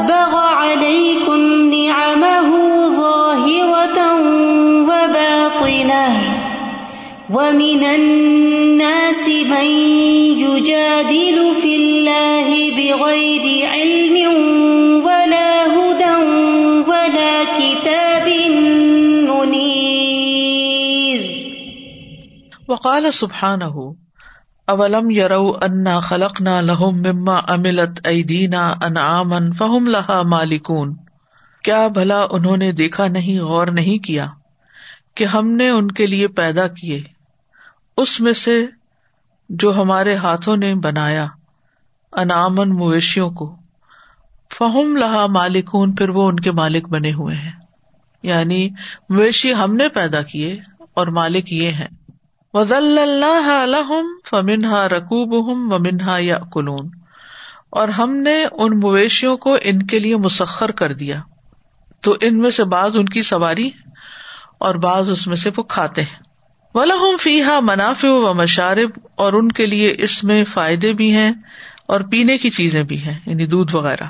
وَأَسْبَغَ 0.00 0.32
عَلَيْكُمْ 0.36 1.40
نِعَمَهُ 1.76 2.48
ظَاهِرَةً 2.96 3.98
وَبَاطِنَةً 4.90 6.06
وَمِنَ 7.30 7.82
النَّاسِ 7.84 9.28
مَن 9.28 9.68
يُجَادِلُ 10.40 11.38
فِي 11.60 11.72
اللَّهِ 11.76 12.48
بِغَيْرِ 12.76 13.44
عِلْمٍ 13.68 14.16
وَلَا 15.04 15.52
هُدًى 15.76 16.16
وَلَا 16.90 17.34
كِتَابٍ 17.60 18.26
مُنِيرٍ 19.28 21.20
وقال 22.68 23.04
سبحانہ 23.14 23.76
اولم 24.70 25.10
یرو 25.10 25.52
انا 25.62 26.00
خلقنا 26.00 26.60
لهم 26.60 26.98
مما 26.98 27.38
عملت 27.48 28.00
ایدینا 28.04 28.66
انعاما 28.66 29.38
فهم 29.58 29.88
لها 29.88 30.22
مالکون 30.22 30.96
کیا 31.64 31.88
بھلا 31.88 32.26
انہوں 32.30 32.56
نے 32.56 32.72
دیکھا 32.72 33.08
نہیں، 33.08 33.40
غور 33.40 33.66
نہیں 33.66 33.98
کیا 33.98 34.26
کہ 35.14 35.24
ہم 35.24 35.48
نے 35.48 35.68
ان 35.68 35.90
کے 35.90 36.06
لیے 36.06 36.28
پیدا 36.28 36.66
کیے؟ 36.66 37.02
اس 37.96 38.20
میں 38.20 38.32
سے 38.32 38.66
جو 39.48 39.74
ہمارے 39.76 40.14
ہاتھوں 40.14 40.56
نے 40.56 40.74
بنایا 40.74 41.26
انعامن 42.12 42.70
مویشیوں 42.70 43.30
کو 43.30 43.56
فہم 44.58 44.96
لہا 44.96 45.26
مالکون، 45.26 45.92
پھر 45.92 46.08
وہ 46.08 46.28
ان 46.28 46.40
کے 46.40 46.50
مالک 46.50 46.88
بنے 46.88 47.12
ہوئے 47.12 47.36
ہیں۔ 47.36 47.52
یعنی 48.22 48.68
مویشی 49.08 49.54
ہم 49.54 49.76
نے 49.76 49.88
پیدا 49.88 50.22
کیے 50.22 50.60
اور 50.94 51.06
مالک 51.06 51.52
یہ 51.52 51.70
ہیں۔ 51.70 51.99
وزل 52.54 52.98
اللہ 52.98 53.64
علحم 53.64 54.06
فمنہا 54.30 54.88
رقوب 54.88 55.52
ہم 55.52 55.72
و 55.72 55.78
منہا 55.78 56.16
یا 56.20 56.38
کلون 56.52 56.88
اور 57.70 57.88
ہم 57.88 58.16
نے 58.16 58.44
ان 58.52 58.80
مویشیوں 58.80 59.36
کو 59.36 59.56
ان 59.62 59.86
کے 59.86 59.98
لیے 59.98 60.16
مسخر 60.16 60.70
کر 60.70 60.94
دیا۔ 60.94 61.20
تو 62.00 62.16
ان 62.20 62.38
میں 62.38 62.50
سے 62.50 62.64
بعض 62.64 62.96
ان 62.96 63.04
کی 63.04 63.22
سواری 63.22 63.70
اور 64.58 64.74
بعض 64.74 65.10
اس 65.10 65.26
میں 65.26 65.36
سے 65.36 65.50
وہ 65.56 65.62
کھاتے 65.62 66.02
ہیں۔ 66.02 66.22
ولاحم 66.74 67.16
فیحا 67.20 67.60
منافع 67.60 68.08
و 68.08 68.34
مشارب 68.34 68.90
اور 69.14 69.32
ان 69.32 69.52
کے 69.52 69.66
لیے 69.66 69.94
اس 69.98 70.24
میں 70.24 70.44
فائدے 70.44 70.92
بھی 70.92 71.12
ہیں 71.12 71.30
اور 71.88 72.00
پینے 72.00 72.38
کی 72.38 72.50
چیزیں 72.50 72.82
بھی 72.82 73.02
ہیں 73.02 73.18
یعنی 73.26 73.46
دودھ 73.46 73.74
وغیرہ۔ 73.74 74.04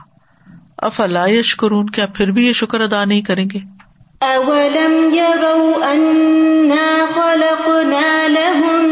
افلا 0.79 1.27
یشکرون، 1.27 1.91
کیا 1.91 2.07
پھر 2.07 2.31
بھی 2.31 2.47
یہ 2.47 2.53
شکر 2.53 2.81
ادا 2.81 3.05
نہیں 3.05 3.23
کریں 3.23 3.47
گے؟ 3.55 3.80
اولم 4.23 5.15
يروا 5.15 5.95
انا 5.95 7.07
خلقنا 7.07 8.29
لهم 8.29 8.85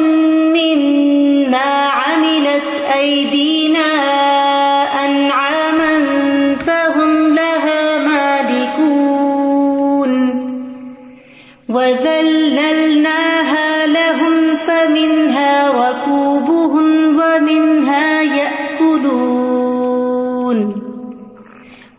مما 0.57 1.89
عملت 1.89 2.83
ايدينا 2.95 3.91
انعاما 5.05 6.05
فهم 6.67 7.35
لها 7.35 7.99
مالكون 7.99 8.89
وذللناها 11.69 13.07
لهم 13.87 14.57
فمنها 14.57 15.69
ركوبهم 15.73 17.21
ومنها 17.21 18.23
يأكلون 18.23 19.59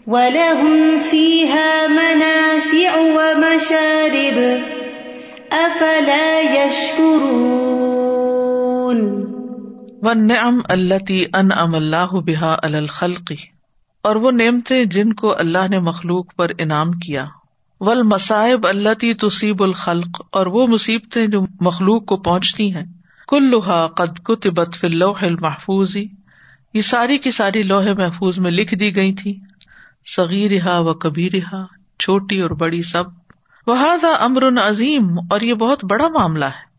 ولهم 0.07 0.99
فيها 0.99 1.87
منافع 1.87 2.38
ومشارب 3.49 4.63
أفلا 5.51 6.55
يشكرون 6.55 9.25
والنعم 10.01 10.59
التي 10.69 11.25
انعم 11.33 11.75
الله 11.75 12.19
بها 12.19 12.55
على 12.63 12.77
الخلق، 12.77 13.31
اور 14.03 14.15
وہ 14.15 14.31
نعمتیں 14.31 14.85
جن 14.85 15.13
کو 15.13 15.37
اللہ 15.37 15.69
نے 15.69 15.79
مخلوق 15.79 16.35
پر 16.35 16.51
انعام 16.57 16.91
کیا۔ 16.91 17.25
ول 17.79 18.01
مصائب 18.01 18.67
اللہ 18.67 18.93
تی 18.93 19.13
تصیب 19.13 19.63
الخلق، 19.63 20.21
اور 20.31 20.47
وہ 20.47 20.67
مصیبتیں 20.67 21.27
جو 21.27 21.45
مخلوق 21.59 22.05
کو 22.05 22.17
پہنچتی 22.17 22.73
ہیں۔ 22.73 22.85
کل 23.27 23.49
لوہا 23.49 23.87
قد 23.87 24.23
کتبت 24.23 24.75
فی 24.75 24.87
اللوح 24.87 25.17
المحفوظ، 25.21 25.97
یہ 26.73 26.81
ساری 26.81 27.17
کی 27.17 27.31
ساری 27.31 27.63
لوہے 27.63 27.93
محفوظ 27.93 28.39
میں 28.39 28.51
لکھ 28.51 28.75
دی 28.75 28.95
گئی 28.95 29.13
تھی۔ 29.13 29.39
صغیرہا 30.15 30.79
و 30.79 30.93
کبیرہا، 30.93 31.65
چھوٹی 31.99 32.41
اور 32.41 32.49
بڑی 32.49 32.81
سب۔ 32.81 33.18
وہذا 33.67 34.07
امر 34.19 34.47
عظیم 34.67 35.19
اور 35.29 35.41
یہ 35.41 35.53
بہت 35.53 35.85
بڑا 35.85 36.07
معاملہ 36.07 36.45
ہے۔ 36.45 36.69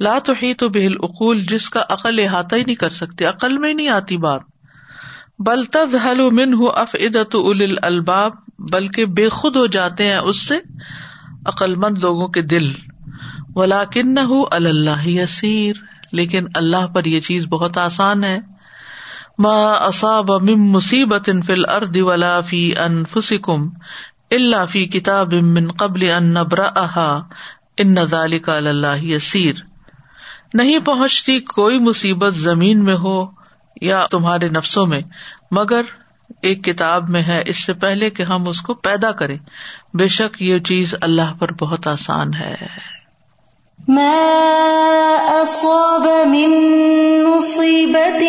لا 0.00 0.18
تحیط 0.18 0.64
به 0.64 0.84
العقول، 0.84 1.38
جس 1.38 1.70
کا 1.70 1.82
عقل 1.88 2.18
احاطہ 2.18 2.56
ہی 2.56 2.64
نہیں 2.64 2.76
کر 2.76 2.90
سکتے، 2.90 3.24
عقل 3.24 3.58
میں 3.58 3.74
نہیں 3.74 3.88
آتی 3.88 4.16
بات۔ 4.16 4.40
بل 5.38 5.64
تذہل 5.64 6.30
منہ 6.30 6.56
افئدۃ 6.74 7.34
اول 7.34 7.62
الالباب، 7.62 8.32
بلکہ 8.58 9.04
بے 9.06 9.28
خود 9.28 9.56
ہو 9.56 9.66
جاتے 9.66 10.04
ہیں 10.04 10.18
اس 10.18 10.48
سے 10.48 10.58
عقل 11.46 11.74
مند 11.74 11.98
لوگوں 11.98 12.28
کے 12.28 12.42
دل۔ 12.42 12.72
ولاکنہ 13.54 14.44
اللہ 14.50 15.08
یسیر، 15.08 15.76
لیکن 16.12 16.46
اللہ 16.54 16.86
پر 16.86 17.04
یہ 17.04 17.20
چیز 17.20 17.46
بہت 17.46 17.78
آسان 17.78 18.24
ہے۔ 18.24 18.38
ما 19.38 19.72
اصاب 19.72 20.30
من 20.30 20.72
مصیبت 20.72 21.30
فی 21.46 21.52
الارض 21.52 21.96
ولا 21.96 22.40
فی 22.40 22.76
انفسکم 22.76 23.70
اللہ 24.32 24.66
فی 24.70 24.86
کتاب 24.86 25.32
من 25.32 25.70
قبل 25.70 26.10
ان 26.10 26.24
نبرا 26.24 27.20
ان 27.78 27.94
نظال 27.94 28.38
کا 28.38 28.56
اللہ 28.56 29.02
یسیر۔ 29.02 29.54
نہیں 30.54 30.78
پہنچتی 30.78 31.40
کوئی 31.40 31.78
مصیبت 31.78 32.34
زمین 32.34 32.84
میں 32.84 32.96
ہو 32.96 33.26
یا 33.80 34.06
تمہارے 34.06 34.48
نفسوں 34.48 34.86
میں، 34.86 35.00
مگر 35.50 35.82
ایک 36.42 36.64
کتاب 36.64 37.08
میں 37.08 37.22
ہے، 37.22 37.42
اس 37.46 37.64
سے 37.64 37.72
پہلے 37.72 38.10
کہ 38.10 38.22
ہم 38.22 38.48
اس 38.48 38.62
کو 38.62 38.74
پیدا 38.74 39.12
کریں۔ 39.12 39.38
بے 39.94 40.08
شک 40.08 40.42
یہ 40.42 40.58
چیز 40.58 40.94
اللہ 41.00 41.32
پر 41.38 41.52
بہت 41.52 41.86
آسان 41.86 42.34
ہے۔ 42.34 42.54
ما 43.88 45.42
أصاب 45.42 46.28
من 46.28 46.50
مصيبة 47.24 48.20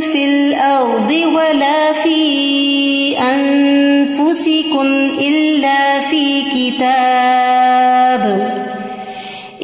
في 0.00 0.24
الأرض 0.24 1.10
ولا 1.10 1.92
في 1.92 3.18
أنفسكم 3.18 4.86
إلا 5.20 6.00
في 6.00 6.42
كتاب 6.54 8.24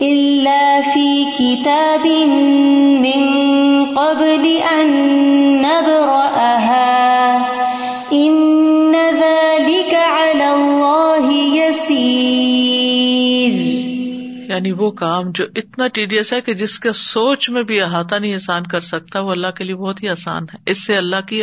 إلا 0.02 0.80
في 0.82 1.24
كتاب 1.38 2.06
من 3.04 3.20
قبل 3.86 4.44
أن 4.80 4.88
نبرأها 5.58 6.33
یعنی 14.54 14.72
وہ 14.72 14.90
کام 14.90 15.22
جو 15.34 15.44
اتنا 15.56 15.88
ٹیڈیس 15.88 16.32
ہے 16.32 16.40
کہ 16.40 16.54
جس 16.54 16.78
کا 16.78 16.92
سوچ 16.92 17.50
میں 17.50 17.62
بھی 17.62 17.80
احاطہ 17.80 18.14
نہیں 18.14 18.32
انسان 18.32 18.62
کر 18.62 18.80
سکتا، 18.80 19.20
وہ 19.20 19.30
اللہ 19.30 19.50
کے 19.50 19.64
لیے 19.64 19.74
بہت 19.74 20.02
ہی 20.02 20.08
آسان 20.08 20.42
ہے۔ 20.42 20.56
اس 20.66 20.86
سے 20.86 20.96
اللہ 20.96 21.20
کی 21.26 21.42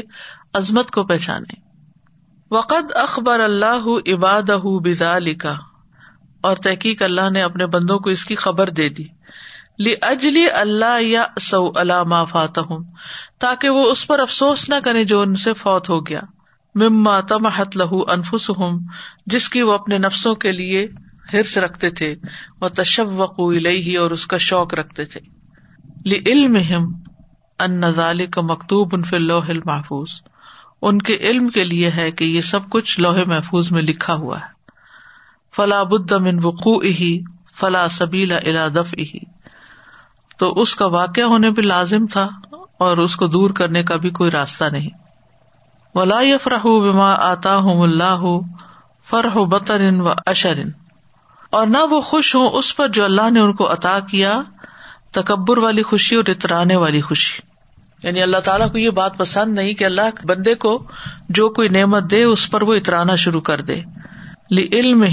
عظمت 0.53 0.91
کو 0.91 1.03
پہچانے۔ 1.03 1.53
وقد 2.51 2.91
اخبر 2.95 3.39
اللہ 3.39 4.13
عباد 4.13 4.49
بزا 4.81 5.17
لکھا 5.17 5.57
اور 6.41 6.55
تحقیق 6.55 7.01
اللہ 7.01 7.29
نے 7.29 7.41
اپنے 7.41 7.65
بندوں 7.65 7.99
کو 7.99 8.09
اس 8.09 8.25
کی 8.25 8.35
خبر 8.35 8.69
دے 8.69 8.89
دی۔ 8.89 9.03
لی 9.79 9.93
اجلی 10.01 10.49
اللہ 10.49 11.01
یا 11.01 11.25
سو 11.41 11.71
اللہ 11.75 12.03
ما 12.03 12.23
فات 12.23 12.57
ہوں 12.57 12.83
تاکہ 13.39 13.69
وہ 13.69 13.91
اس 13.91 14.07
پر 14.07 14.19
افسوس 14.19 14.69
نہ 14.69 14.75
کرے 14.83 15.03
جو 15.03 15.21
ان 15.21 15.35
سے 15.35 15.53
فوت 15.53 15.89
ہو 15.89 16.07
گیا۔ 16.07 16.19
مما 16.75 17.19
تمحت 17.19 17.77
لہو 17.77 18.11
انفس 18.11 18.49
ہوں 18.49 18.79
جس 19.25 19.49
کی 19.49 19.61
وہ 19.61 19.73
اپنے 19.73 19.97
نفسوں 19.97 20.35
کے 20.35 20.51
لیے 20.51 20.87
ہرس 21.33 21.57
رکھتے 21.57 21.89
تھے 21.89 22.15
وہ 22.61 22.67
تشوق 22.67 23.39
ہی 23.65 23.95
اور 23.95 24.11
اس 24.11 24.27
کا 24.27 24.37
شوق 24.37 24.73
رکھتے 24.73 25.05
تھے۔ 25.05 25.19
لی 26.05 26.19
علم 26.25 26.57
ان 27.59 27.81
کا 28.31 28.41
مکتوب 28.41 28.89
ان 28.93 29.03
فل 29.03 29.23
لوہ 29.23 29.45
محفوظ 29.65 30.09
ان 30.81 30.99
کے 30.99 31.15
علم 31.15 31.47
کے 31.47 31.63
لیے 31.63 31.91
ہے 31.91 32.11
کہ 32.11 32.23
یہ 32.23 32.41
سب 32.41 32.69
کچھ 32.69 32.99
لوہے 32.99 33.25
محفوظ 33.25 33.71
میں 33.71 33.81
لکھا 33.81 34.13
ہوا 34.13 34.39
ہے۔ 34.39 34.61
فلا 35.55 35.83
بد 35.83 36.11
من 36.11 36.39
وقوع 36.43 36.83
ہی 36.83 37.19
فلا 37.55 37.89
سبیلا 37.89 38.35
الا 38.35 38.67
دف 38.67 38.93
ہی 38.97 39.19
تو 40.37 40.49
اس 40.49 40.75
کا 40.75 40.85
واقع 40.85 41.21
ہونے 41.21 41.51
بھی 41.51 41.63
لازم 41.63 42.05
تھا 42.05 42.29
اور 42.79 42.97
اس 42.97 43.15
کو 43.15 43.27
دور 43.27 43.49
کرنے 43.49 43.83
کا 43.83 43.95
بھی 43.95 44.09
کوئی 44.09 44.31
راستہ 44.31 44.65
نہیں۔ 44.71 44.89
ولا 45.95 46.19
یفرح 46.21 46.63
بما 46.63 47.13
آتا 47.13 47.55
ہوں 47.57 47.81
اللہ 47.81 48.23
فرح 49.09 49.43
بطر 49.43 49.81
و 49.97 50.09
اشرن 50.25 50.69
اور 51.51 51.67
نہ 51.67 51.77
وہ 51.89 52.01
خوش 52.01 52.35
ہوں 52.35 52.49
اس 52.49 52.75
پر 52.75 52.87
جو 52.87 53.05
اللہ 53.05 53.29
نے 53.29 53.39
ان 53.39 53.53
کو 53.53 53.73
عطا 53.73 53.99
کیا، 53.99 54.41
تکبر 55.11 55.57
والی 55.57 55.83
خوشی 55.83 56.15
اور 56.15 56.23
اترانے 56.27 56.75
والی 56.75 57.01
خوشی۔ 57.01 57.41
یعنی 58.03 58.21
اللہ 58.21 58.37
تعالیٰ 58.37 58.71
کو 58.71 58.77
یہ 58.77 58.89
بات 58.89 59.17
پسند 59.17 59.53
نہیں 59.53 59.73
کہ 59.73 59.83
اللہ 59.83 60.25
بندے 60.25 60.55
کو 60.55 60.83
جو 61.29 61.49
کوئی 61.49 61.69
نعمت 61.69 62.11
دے، 62.11 62.23
اس 62.23 62.51
پر 62.51 62.61
وہ 62.61 62.73
اترانا 62.73 63.15
شروع 63.15 63.41
کر 63.41 63.61
دے۔ 63.61 63.81
لی 64.51 64.69
علم 64.71 65.05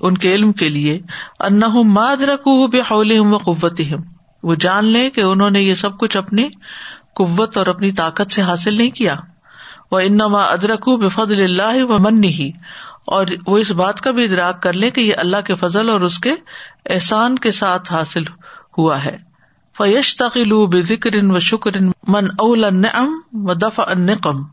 ان 0.00 0.18
کے 0.18 0.34
علم 0.34 0.52
کے 0.52 0.68
لیے۔ 0.68 1.00
انا 1.40 1.68
ماد 1.68 2.22
رکو 2.22 2.66
بے 2.66 2.80
حول 2.80 3.18
و 3.18 3.36
قوت 3.36 3.80
وہ 4.42 4.54
جان 4.54 4.84
لے 4.84 5.10
کہ 5.10 5.20
انہوں 5.20 5.50
نے 5.50 5.60
یہ 5.60 5.74
سب 5.74 5.98
کچھ 5.98 6.16
اپنی 6.16 6.48
قوت 7.14 7.58
اور 7.58 7.66
اپنی 7.66 7.92
طاقت 7.92 8.32
سے 8.32 8.42
حاصل 8.42 8.76
نہیں 8.76 8.90
کیا۔ 8.90 9.16
وہ 9.90 10.00
انما 10.00 10.42
ادرکو 10.42 10.96
بے 10.96 11.08
فضل 11.08 11.42
اللہ 11.42 11.84
و 11.84 11.98
من 11.98 12.24
ہی 12.24 12.50
اور 13.06 13.26
وہ 13.46 13.58
اس 13.58 13.70
بات 13.70 14.00
کا 14.00 14.10
بھی 14.10 14.24
ادراک 14.24 14.62
کر 14.62 14.72
لے 14.72 14.90
کہ 14.90 15.00
یہ 15.00 15.14
اللہ 15.16 15.40
کے 15.40 15.54
فضل 15.54 15.88
اور 15.88 16.00
اس 16.00 16.18
کے 16.18 16.34
احسان 16.86 17.38
کے 17.38 17.50
ساتھ 17.50 17.92
حاصل 17.92 18.22
ہوا 18.78 19.04
ہے۔ 19.04 19.16
فیش 19.76 20.16
تقلو 20.16 20.66
بے 20.66 20.82
ذکر 20.82 21.10
و 21.22 21.38
شکر 21.38 21.70
من 22.08 22.24
اول 22.38 22.64
ام 22.92 23.20
و 23.32 23.54
دفع 23.54 23.92
نقم 23.94 24.44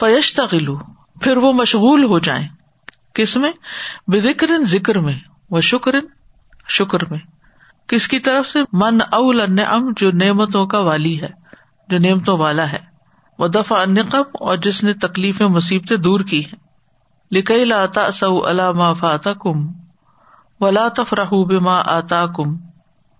فیش 0.00 0.34
تقلو 0.34 0.78
پھر 1.20 1.36
وہ 1.36 1.52
مشغول 1.52 2.04
ہو 2.04 2.18
جائیں۔ 2.18 2.48
کس 3.14 3.36
میں؟ 3.36 3.52
بے 4.08 4.20
ذکر 4.20 4.46
ذکر 4.64 4.98
میں 4.98 5.18
و 5.50 5.60
شکر 5.60 5.94
شکر 6.68 6.98
میں۔ 7.10 7.18
کس 7.86 8.08
کی 8.08 8.18
طرف 8.18 8.46
سے؟ 8.46 8.58
من 8.72 8.98
اول 9.12 9.60
ام 9.66 9.92
جو 9.96 10.10
نعمتوں 10.10 10.66
کا 10.66 10.78
والی 10.78 11.20
ہے، 11.20 11.28
جو 11.88 11.98
نعمتوں 11.98 12.38
والا 12.38 12.72
ہے۔ 12.72 12.78
وہ 13.38 13.48
دفع 13.48 13.84
نقم 13.84 14.22
اور 14.32 14.56
جس 14.56 14.84
نے 14.84 14.92
تکلیفیں، 14.92 15.46
مصیبتیں 15.46 15.96
دور 15.96 16.20
کی 16.20 16.40
ہیں۔ 16.40 16.61
لکئی 17.32 17.64
لاتا 17.64 18.12
سو 18.12 18.46
اللہ 18.46 18.92
فاتا 18.98 19.32
کم 19.32 19.66
ولا 20.60 20.88
تفرح 20.88 21.28
بما 21.48 21.82
آتا 21.84 22.26
کم 22.26 22.56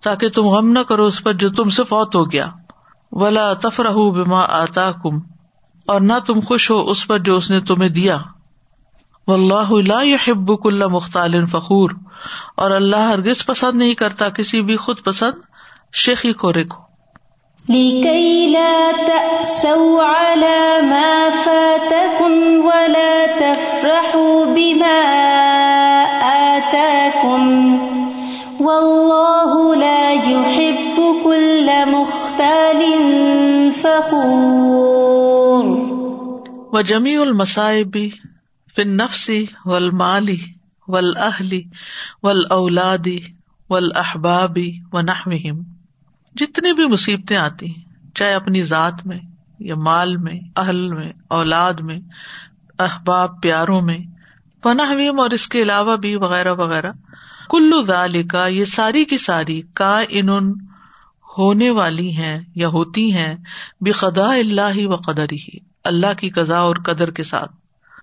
تاکہ 0.03 0.29
تم 0.29 0.47
غم 0.47 0.69
نہ 0.73 0.79
کرو 0.79 1.07
اس 1.07 1.23
پر 1.23 1.33
جو 1.33 1.51
تم 1.51 1.71
سے 1.71 1.85
فوت 1.85 2.15
ہو 2.15 2.33
گیا۔ 2.33 2.47
ولا 3.13 3.53
تفرح 3.53 3.95
بما 4.11 4.43
آتا 4.51 4.91
کم 4.93 5.19
اور 5.87 6.01
نہ 6.01 6.19
تم 6.27 6.41
خوش 6.41 6.71
ہو 6.71 6.91
اس 6.91 7.07
پر 7.07 7.19
جو 7.19 7.37
اس 7.37 7.51
نے 7.51 7.61
تمہیں 7.61 7.89
دیا۔ 7.89 8.19
و 9.29 9.33
اللہ 9.33 9.73
اللہ 9.73 10.55
کل 10.63 10.87
مختال 10.87 11.47
فخور، 11.47 11.91
اور 12.57 12.71
اللہ 12.71 13.09
ہرگز 13.09 13.47
پسند 13.47 13.75
نہیں 13.75 13.95
کرتا 13.95 14.29
کسی 14.29 14.63
بھی 14.63 14.77
خود 14.77 15.03
پسند 15.05 15.41
شیخی 15.95 16.33
کورے 16.33 16.65
کو 16.65 16.83
لكي 17.69 18.47
لا 18.47 18.91
تأسوا 19.07 20.07
على 20.13 20.62
والله 34.13 35.83
و 36.73 36.83
جمی 36.83 37.17
المصائبی 37.17 38.09
فن 38.77 38.89
نفسی 38.89 39.47
ول 39.67 39.91
مالی 39.91 40.41
و 40.89 41.01
جتنی 46.37 46.73
بھی 46.73 46.87
مصیبتیں 46.87 47.37
آتی 47.37 47.67
ہیں، 47.67 47.83
چاہے 48.15 48.35
اپنی 48.35 48.63
ذات 48.63 49.07
میں 49.07 49.19
یا 49.59 49.75
مال 49.75 50.17
میں، 50.17 50.41
اہل 50.57 50.95
میں، 50.95 51.13
اولاد 51.29 51.75
میں، 51.81 52.01
احباب، 52.79 53.43
پیاروں 53.43 53.81
میں 53.83 53.99
پناہویم 54.63 55.21
اور 55.21 55.31
اس 55.31 55.49
کے 55.49 55.63
علاوہ 55.63 55.97
بھی، 55.97 56.17
وغیرہ 56.17 56.53
وغیرہ 56.53 56.93
کلو 57.51 57.83
کا 58.23 58.47
یہ 58.47 58.65
ساری 58.65 59.05
کی 59.05 59.17
ساری 59.17 59.63
کا 59.75 60.01
ان 60.09 60.29
ہونے 61.39 61.71
والی 61.71 62.11
ہیں 62.17 62.39
یا 62.55 62.69
ہوتی 62.69 63.13
ہیں 63.13 63.35
بے 63.81 63.91
اللہ 64.03 64.87
و 64.87 64.97
قدر 64.97 65.33
ہی 65.33 65.59
اللہ 65.85 66.13
کی 66.21 66.31
قزا 66.31 66.59
اور 66.59 66.77
قدر 66.77 67.11
کے 67.11 67.23
ساتھ۔ 67.23 67.53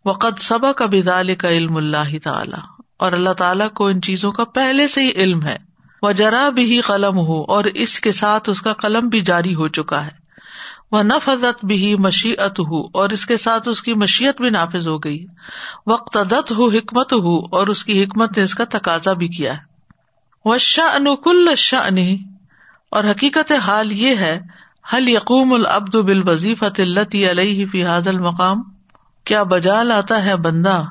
وقت 0.05 0.41
سبا 0.41 0.71
کا 0.71 0.85
بدال 0.85 1.35
کا 1.35 1.49
علم 1.49 1.75
اللہ 1.75 2.17
تعالی، 2.23 2.61
اور 2.97 3.11
اللہ 3.11 3.33
تعالیٰ 3.33 3.69
کو 3.69 3.87
ان 3.87 4.01
چیزوں 4.01 4.31
کا 4.31 4.43
پہلے 4.43 4.87
سے 4.87 5.01
ہی 5.01 5.11
علم 5.11 5.43
ہے۔ 5.43 5.57
وہ 6.01 6.11
جرا 6.11 6.49
بھی 6.49 6.79
قلم 6.81 7.17
ہو 7.17 7.41
اور 7.43 7.63
اس 7.63 7.99
کے 7.99 8.11
ساتھ 8.11 8.49
اس 8.49 8.61
کا 8.61 8.73
قلم 8.73 9.07
بھی 9.07 9.21
جاری 9.21 9.55
ہو 9.55 9.67
چکا 9.67 10.05
ہے۔ 10.05 10.17
وہ 10.91 11.01
نفت 11.03 11.65
بھی 11.65 11.95
مشیت 11.95 12.59
ہو 12.59 12.85
اور 12.93 13.09
اس 13.09 13.25
کے 13.25 13.37
ساتھ 13.37 13.69
اس 13.69 13.81
کی 13.81 13.93
مشیت 13.93 14.41
بھی 14.41 14.49
نافذ 14.49 14.87
ہو 14.87 14.97
گئی۔ 14.97 15.25
وقت 15.87 16.17
دت 16.31 16.51
ہو 16.51 16.69
حکمت 16.69 17.13
ہو 17.13 17.35
اور 17.55 17.67
اس 17.67 17.83
کی 17.85 18.03
حکمت 18.03 18.37
نے 18.37 18.43
اس 18.43 18.55
کا 18.55 18.63
تقاضا 18.69 19.13
بھی 19.13 19.27
کیا 19.27 19.53
ہے۔ 19.53 19.67
وہ 20.45 20.57
شاہ 20.57 20.95
انکل 20.95 21.55
شاہ 21.57 21.89
اور 22.89 23.03
حقیقت 23.03 23.51
حال 23.51 23.91
یہ 23.91 24.15
ہے 24.15 24.39
حل 24.93 25.07
یقوم 25.07 25.53
العبد 25.53 25.95
بال 25.95 26.29
وظیفت 26.29 26.79
التی 26.79 27.29
علیہ 27.31 27.65
فی 27.65 27.85
حاضل 27.85 28.17
مقام 28.17 28.61
کیا 29.25 29.43
بجا 29.43 29.83
لاتا 29.83 30.25
ہے 30.25 30.35
بندہ 30.35 30.83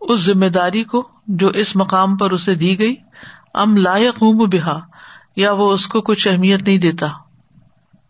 اس 0.00 0.20
ذمہ 0.20 0.46
داری 0.46 0.84
کو 0.84 1.08
جو 1.26 1.48
اس 1.48 1.76
مقام 1.76 2.16
پر 2.16 2.30
اسے 2.30 2.54
دی 2.54 2.78
گئی؟ 2.78 2.94
ام 3.54 3.76
لا 3.76 3.96
یقوم 3.96 4.36
بحا 4.36 4.78
یا 5.36 5.52
وہ 5.52 5.72
اس 5.72 5.86
کو 5.86 6.00
کچھ 6.00 6.28
اہمیت 6.28 6.62
نہیں 6.68 6.78
دیتا؟ 6.78 7.06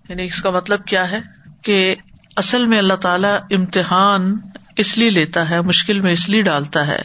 یعنی 0.09 0.25
اس 0.25 0.43
کا 0.43 0.51
مطلب 0.51 0.85
کیا 0.85 1.11
ہے 1.11 1.21
کہ 1.63 1.95
اصل 2.37 2.67
میں 2.67 2.79
اللہ 2.79 2.95
تعالی 2.95 3.55
امتحان 3.55 4.37
اس 4.77 4.99
لیے 4.99 5.11
لیتا 5.11 5.51
ہے، 5.51 5.61
مشکل 5.61 6.01
میں 6.01 6.13
اس 6.13 6.29
لیے 6.29 6.43
ڈالتا 6.43 6.87
ہے 6.87 7.03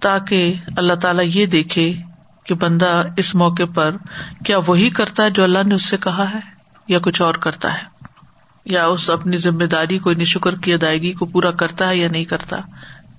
تاکہ 0.00 0.54
اللہ 0.76 0.94
تعالیٰ 0.94 1.24
یہ 1.28 1.46
دیکھے 1.46 1.94
کہ 2.44 2.54
بندہ 2.54 3.02
اس 3.16 3.34
موقع 3.34 3.62
پر 3.74 3.96
کیا 4.44 4.58
وہی 4.66 4.90
کرتا 4.90 5.24
ہے 5.24 5.30
جو 5.30 5.42
اللہ 5.42 5.58
نے 5.66 5.74
اس 5.74 5.84
سے 5.84 5.96
کہا 5.96 6.30
ہے 6.34 6.40
یا 6.88 6.98
کچھ 6.98 7.22
اور 7.22 7.34
کرتا 7.34 7.74
ہے؟ 7.74 7.84
یا 8.64 8.86
اس 8.86 9.10
اپنی 9.10 9.36
ذمہ 9.36 9.64
داری 9.64 9.98
کو 9.98 10.14
شکر 10.14 10.54
کی 10.54 10.74
ادائیگی 10.74 11.12
کو 11.12 11.26
پورا 11.26 11.50
کرتا 11.50 11.88
ہے 11.88 11.96
یا 11.96 12.08
نہیں 12.08 12.24
کرتا؟ 12.24 12.56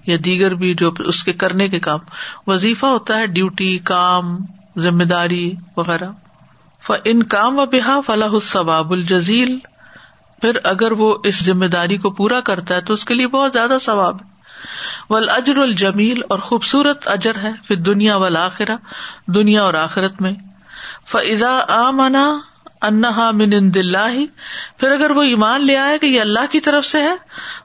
یا 0.05 0.17
دیگر 0.25 0.53
بھی 0.53 0.73
جو 0.73 0.91
اس 0.99 1.23
کے 1.23 1.33
کرنے 1.33 1.67
کے 1.67 1.79
کام، 1.79 1.99
وظیفہ 2.47 2.85
ہوتا 2.85 3.17
ہے 3.17 3.25
ڈیوٹی، 3.25 3.77
کام، 3.77 4.37
ذمہ 4.77 5.03
داری 5.03 5.53
وغیرہ۔ 5.77 6.09
ان 7.05 7.23
کام 7.23 7.59
و 7.59 7.65
بحا 7.65 7.99
فلاح 8.05 8.29
الصواب 8.29 8.91
الجزیل 8.91 9.57
پھر 10.41 10.51
اگر 10.63 10.91
وہ 10.91 11.17
اس 11.23 11.43
ذمہ 11.43 11.65
داری 11.65 11.97
کو 11.97 12.11
پورا 12.11 12.39
کرتا 12.39 12.75
ہے 12.75 12.81
تو 12.81 12.93
اس 12.93 13.05
کے 13.05 13.13
لیے 13.13 13.27
بہت 13.27 13.53
زیادہ 13.53 13.77
ثواب 13.81 14.21
ہے۔ 14.21 14.33
اجر 15.09 15.57
الجمیل 15.57 16.21
اور 16.29 16.39
خوبصورت 16.39 17.07
اجر 17.07 17.35
ہے 17.43 17.51
پھر 17.67 17.75
دنیا 17.75 18.17
و 18.17 18.37
آخرا 18.37 18.75
دنیا 19.27 19.63
اور 19.63 19.73
آخرت 19.73 20.21
میں۔ 20.21 20.31
فضا 21.07 21.65
آ 21.67 21.91
منا 21.91 22.37
انہا 22.81 23.31
من 23.31 23.49
ان 23.53 23.71
پھر 24.77 24.91
اگر 24.91 25.11
وہ 25.11 25.21
ایمان 25.21 25.65
لے 25.65 25.77
آئے 25.77 25.97
کہ 25.99 26.05
یہ 26.05 26.21
اللہ 26.21 26.51
کی 26.51 26.59
طرف 26.59 26.85
سے 26.85 27.01
ہے 27.01 27.15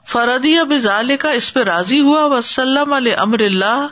فردی 0.07 0.57
اب 0.57 0.73
کا 1.19 1.29
اس 1.29 1.53
پہ 1.53 1.63
راضی 1.63 1.99
ہوا، 1.99 2.25
وسلم 2.25 2.93
علیہ 2.93 3.15
امر 3.17 3.39
اللہ 3.39 3.87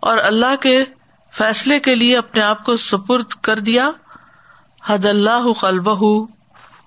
اور 0.00 0.18
اللہ 0.18 0.56
کے 0.60 0.84
فیصلے 1.32 1.80
کے 1.80 1.94
لیے 1.94 2.18
اپنے 2.18 2.42
آپ 2.42 2.64
کو 2.64 2.76
سپرد 2.76 3.26
کر 3.42 3.58
دیا۔ 3.58 3.90
حد 4.86 5.04
اللہ 5.04 5.52
قلب 5.60 5.88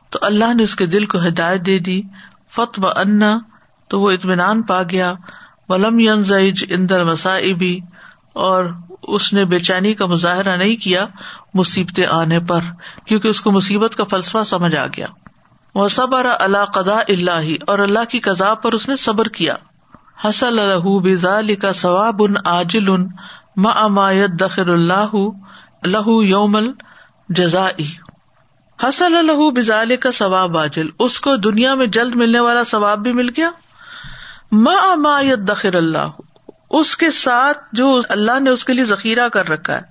تو 0.10 0.20
اللہ 0.22 0.54
نے 0.54 0.64
اس 0.64 0.76
کے 0.76 0.86
دل 0.86 1.06
کو 1.06 1.18
ہدایت 1.28 1.66
دے 1.66 1.80
دی۔ 1.80 2.02
فتو 2.52 2.88
انا 2.88 3.38
تو 3.88 4.02
وہ 4.02 4.12
اطمینان 4.12 4.62
پا 4.62 4.84
گیا۔ 4.84 5.14
ولم 5.72 6.00
ینزج 6.00 6.64
اندر 6.70 7.04
مسائبی 7.04 7.80
اور 8.46 8.66
اس 9.16 9.32
نے 9.34 9.46
بے 9.46 9.60
چینی 9.60 9.94
کا 9.94 10.06
مظاہرہ 10.06 10.56
نہیں 10.58 10.76
کیا 10.76 11.06
مصیبتیں 11.54 12.06
آنے 12.08 12.40
پر، 12.40 12.60
کیونکہ 13.06 13.28
اس 13.28 13.42
کو 13.42 13.52
مصیبت 13.52 13.96
کا 13.96 14.04
فلسفہ 14.04 14.44
سمجھ 14.46 14.76
آ 14.76 14.86
گیا۔ 14.88 15.08
وہ 15.76 15.88
صبر 15.88 16.28
اللہ 16.40 16.66
قدا 16.74 16.98
اللہ، 17.08 17.50
اور 17.68 17.80
اللہ 17.80 18.06
کی 18.10 18.20
قزا 18.20 18.54
پر 18.54 18.74
اس 18.74 18.88
نے 18.90 18.96
صبر 18.96 19.28
کیا۔ 19.30 19.56
حسل 20.26 20.60
الح 20.60 20.86
بزال 21.04 21.56
کا 21.56 21.72
ثواب 21.74 22.24
ان 22.24 22.34
عاجل 22.46 22.90
ان 22.90 23.08
مایت 23.90 24.40
دخر 24.42 24.70
اللہ 24.70 25.16
لہو 25.86 26.22
یومل 26.24 26.70
جزا 27.30 27.68
حسل 28.80 29.16
الح 29.16 29.42
بزال 29.56 29.96
کا 29.96 30.12
ثواب 30.12 30.58
عاجل، 30.58 30.88
اس 31.00 31.20
کو 31.20 31.36
دنیا 31.36 31.74
میں 31.76 31.86
جلد 31.88 32.16
ملنے 32.16 32.40
والا 32.40 32.64
ثواب 32.64 33.00
بھی 33.00 33.14
مل 33.14 33.30
گیا۔ 33.38 33.50
مایت 34.52 35.40
دخر 35.40 35.76
اللہ 35.76 36.08
اس 36.70 36.98
کے 36.98 37.12
ساتھ 37.12 37.58
جو 37.72 38.02
اللہ 38.10 38.40
نے 38.40 38.50
اس 38.50 38.66
کے 38.66 38.74
لیے 38.74 38.84
ذخیرہ 38.84 39.28
کر 39.28 39.50
رکھا 39.50 39.76
ہے۔ 39.76 39.82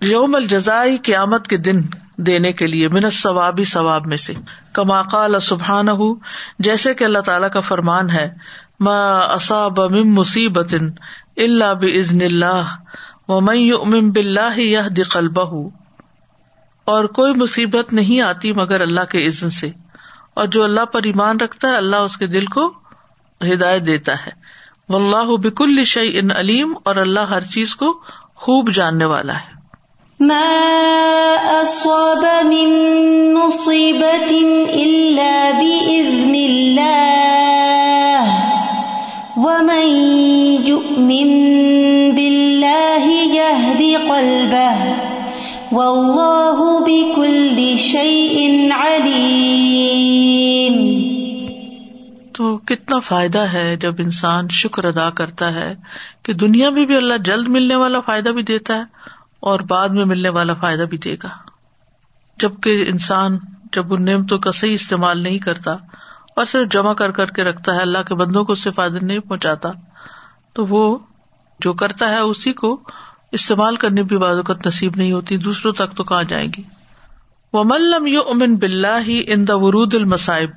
یوم 0.00 0.34
الجزائی 0.34 0.96
قیامت 0.96 1.48
کے 1.48 1.56
دن 1.56 1.80
دینے 2.16 2.52
کے 2.52 2.66
لیے 2.66 2.88
منت 2.88 3.12
ثوابی 3.12 3.64
ثواب 3.64 4.06
میں 4.06 4.16
سے۔ 4.16 4.32
کما 4.72 5.02
قال 5.02 5.40
سبحان 5.40 5.88
ہُ 5.88 5.98
جیسے 6.58 6.94
کہ 6.94 7.04
اللہ 7.04 7.18
تعالیٰ 7.18 7.50
کا 7.50 7.60
فرمان 7.60 8.10
ہے 8.10 8.30
اصاب 9.28 9.80
مصیبت 10.04 10.74
اللہ 11.36 11.74
بزن 11.74 12.18
اللہ 12.22 12.62
و 13.28 13.40
میں 13.40 14.00
بلّہ 14.00 14.58
یہ 14.58 14.78
دقل 14.78 15.26
اور 16.84 17.04
کوئی 17.04 17.34
مصیبت 17.34 17.92
نہیں 17.92 18.20
آتی 18.20 18.52
مگر 18.52 18.80
اللہ 18.80 19.00
کے 19.00 19.26
عزن 19.26 19.50
سے۔ 19.50 19.68
اور 20.34 20.46
جو 20.46 20.64
اللہ 20.64 20.84
پر 20.84 21.00
ایمان 21.04 21.40
رکھتا 21.40 21.68
ہے، 21.68 21.76
اللہ 21.76 21.96
اس 21.96 22.16
کے 22.16 22.26
دل 22.26 22.46
کو 22.46 22.79
ہدایت 23.44 23.86
دیتا 23.86 24.12
ہے۔ 24.12 24.30
و 24.88 24.96
اللہ 24.96 25.36
بک 25.36 25.62
ان 25.96 26.30
علیم 26.30 26.74
اور 26.84 26.96
اللہ 26.96 27.20
ہر 27.20 27.42
چیز 27.42 27.74
کو 27.74 28.00
خوب 28.36 28.70
جاننے 28.70 29.04
والا 29.04 29.32
ہے۔ 29.32 29.60
ما 30.20 31.60
اصاب 31.60 32.46
من 32.46 33.34
مصیبت 33.34 34.32
ومن 39.36 40.14
يؤمن 40.64 41.50
بالله 42.14 43.24
يهدي 43.24 43.94
قلبه 43.94 44.94
والله 45.72 46.80
بكل 46.80 47.76
شيء 47.76 48.72
عليم 48.72 50.69
تو 52.40 52.58
کتنا 52.58 52.98
فائدہ 52.98 53.38
ہے 53.38 53.76
جب 53.76 53.94
انسان 53.98 54.48
شکر 54.48 54.84
ادا 54.84 55.10
کرتا 55.10 55.54
ہے 55.54 55.74
کہ 56.22 56.32
دنیا 56.32 56.70
میں 56.70 56.86
بھی 56.86 56.96
اللہ 56.96 57.14
جلد 57.24 57.48
ملنے 57.48 57.74
والا 57.74 58.00
فائدہ 58.00 58.28
بھی 58.28 58.42
دیتا 58.42 58.76
ہے 58.76 58.82
اور 59.40 59.60
بعد 59.60 59.88
میں 59.88 60.04
ملنے 60.04 60.28
والا 60.28 60.54
فائدہ 60.54 60.82
بھی 60.82 60.98
دے 60.98 61.16
گا۔ 61.22 61.28
جبکہ 62.38 62.84
انسان 62.88 63.38
جب 63.72 63.94
ان 63.94 64.04
نعمتوں 64.04 64.38
کا 64.38 64.52
صحیح 64.52 64.74
استعمال 64.74 65.22
نہیں 65.22 65.38
کرتا 65.38 65.76
اور 66.36 66.44
صرف 66.44 66.72
جمع 66.72 66.92
کر 66.92 67.10
کر 67.10 67.26
کے 67.26 67.44
رکھتا 67.44 67.74
ہے 67.74 67.80
اللہ 67.80 67.98
کے 68.08 68.14
بندوں 68.14 68.44
کو 68.44 68.52
اس 68.52 68.62
سے 68.62 68.70
فائدہ 68.70 69.04
نہیں 69.04 69.18
پہنچاتا، 69.18 69.72
تو 70.52 70.64
وہ 70.64 70.98
جو 71.60 71.72
کرتا 71.72 72.10
ہے 72.10 72.18
اسی 72.18 72.52
کو 72.52 72.80
استعمال 73.32 73.76
کرنے 73.76 74.04
کی 74.04 74.18
بازوقت 74.18 74.66
نصیب 74.66 74.96
نہیں 74.96 75.12
ہوتی، 75.12 75.36
دوسروں 75.36 75.72
تک 75.72 75.96
تو 75.96 76.04
کہاں 76.04 76.24
جائیں 76.24 76.48
گی؟ 76.56 76.62
وہ 77.52 77.64
ملم 77.64 78.06
یو 78.06 78.20
امن 78.20 78.56
بلّہ 78.56 78.98
ہی 79.06 79.22
ان 79.26 79.48
دا 79.48 79.56
ورود 79.56 79.94
المصائب 79.94 80.50